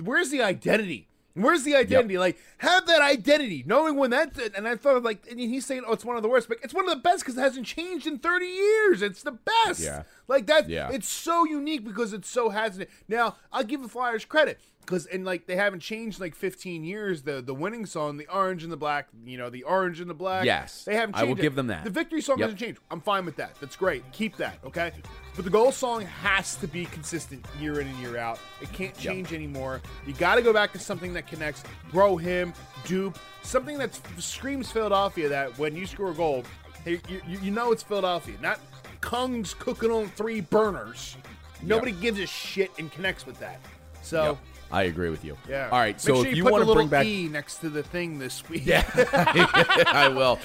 [0.02, 1.08] where's the identity?
[1.34, 2.18] Where's the identity?
[2.18, 4.36] Like, have that identity, knowing when that.
[4.56, 6.74] And I thought, like, and he's saying, "Oh, it's one of the worst," but it's
[6.74, 9.02] one of the best because it hasn't changed in thirty years.
[9.02, 9.80] It's the best.
[9.80, 10.02] Yeah.
[10.26, 10.68] like that.
[10.68, 10.90] Yeah.
[10.92, 12.88] it's so unique because it's so hasn't.
[13.06, 14.58] Now, I'll give the Flyers credit
[14.88, 17.22] because, and like, they haven't changed in, like fifteen years.
[17.22, 19.08] The the winning song, the orange and the black.
[19.26, 20.46] You know, the orange and the black.
[20.46, 20.84] Yes.
[20.84, 21.14] they haven't.
[21.14, 21.42] changed I will it.
[21.42, 21.84] give them that.
[21.84, 22.46] The victory song Yep.
[22.46, 22.80] hasn't changed.
[22.90, 23.54] I'm fine with that.
[23.60, 24.02] That's great.
[24.12, 24.58] Keep that.
[24.64, 24.92] Okay.
[25.36, 28.38] But the goal song has to be consistent year in and year out.
[28.62, 29.82] It can't change anymore.
[30.06, 31.64] You got to go back to something that connects.
[31.92, 35.28] Bro, Hymn, doop, something that screams Philadelphia.
[35.28, 36.44] That when you score a goal,
[36.84, 38.58] hey, you, you, you know it's Philadelphia, not
[39.02, 41.18] Kungs cooking on three burners.
[41.62, 43.60] Nobody gives a shit and connects with that.
[44.02, 44.38] So.
[44.70, 45.36] I agree with you.
[45.48, 45.68] Yeah.
[45.72, 46.00] All right.
[46.00, 48.46] So sure if you put want to bring back, E next to the thing this
[48.48, 48.66] week.
[48.66, 48.84] yeah,
[49.92, 50.38] I will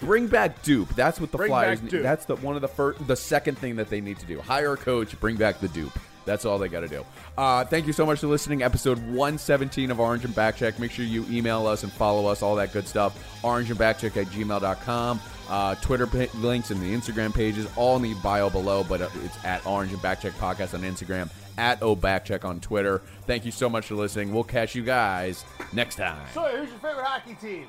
[0.00, 0.88] bring back Doop.
[0.94, 1.80] That's what the Bring Flyers.
[1.80, 2.00] back need.
[2.00, 2.02] Doop.
[2.02, 4.40] That's the one of the first, the second thing that they need to do.
[4.40, 5.18] Hire a coach.
[5.20, 5.92] Bring back the Doop.
[6.24, 7.04] That's all they got to do.
[7.38, 8.62] Uh, thank you so much for listening.
[8.62, 10.78] Episode 117 of Orange and Backcheck.
[10.78, 13.16] Make sure you email us and follow us, all that good stuff.
[13.42, 15.20] Orange and Backcheck at gmail.com.
[15.48, 19.08] Uh, Twitter pa- links and the Instagram pages, all in the bio below, but uh,
[19.24, 23.02] it's at Orange and Backcheck Podcast on Instagram, at O Backcheck on Twitter.
[23.26, 24.32] Thank you so much for listening.
[24.32, 26.24] We'll catch you guys next time.
[26.34, 27.66] So, who's your favorite hockey team?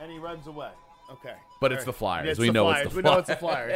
[0.00, 0.70] And he runs away.
[1.10, 1.34] Okay.
[1.60, 2.28] But it's All the Flyers.
[2.28, 2.90] It's We the know it's Flyers.
[2.92, 3.56] the We know it's the Flyers.
[3.56, 3.72] Flyers.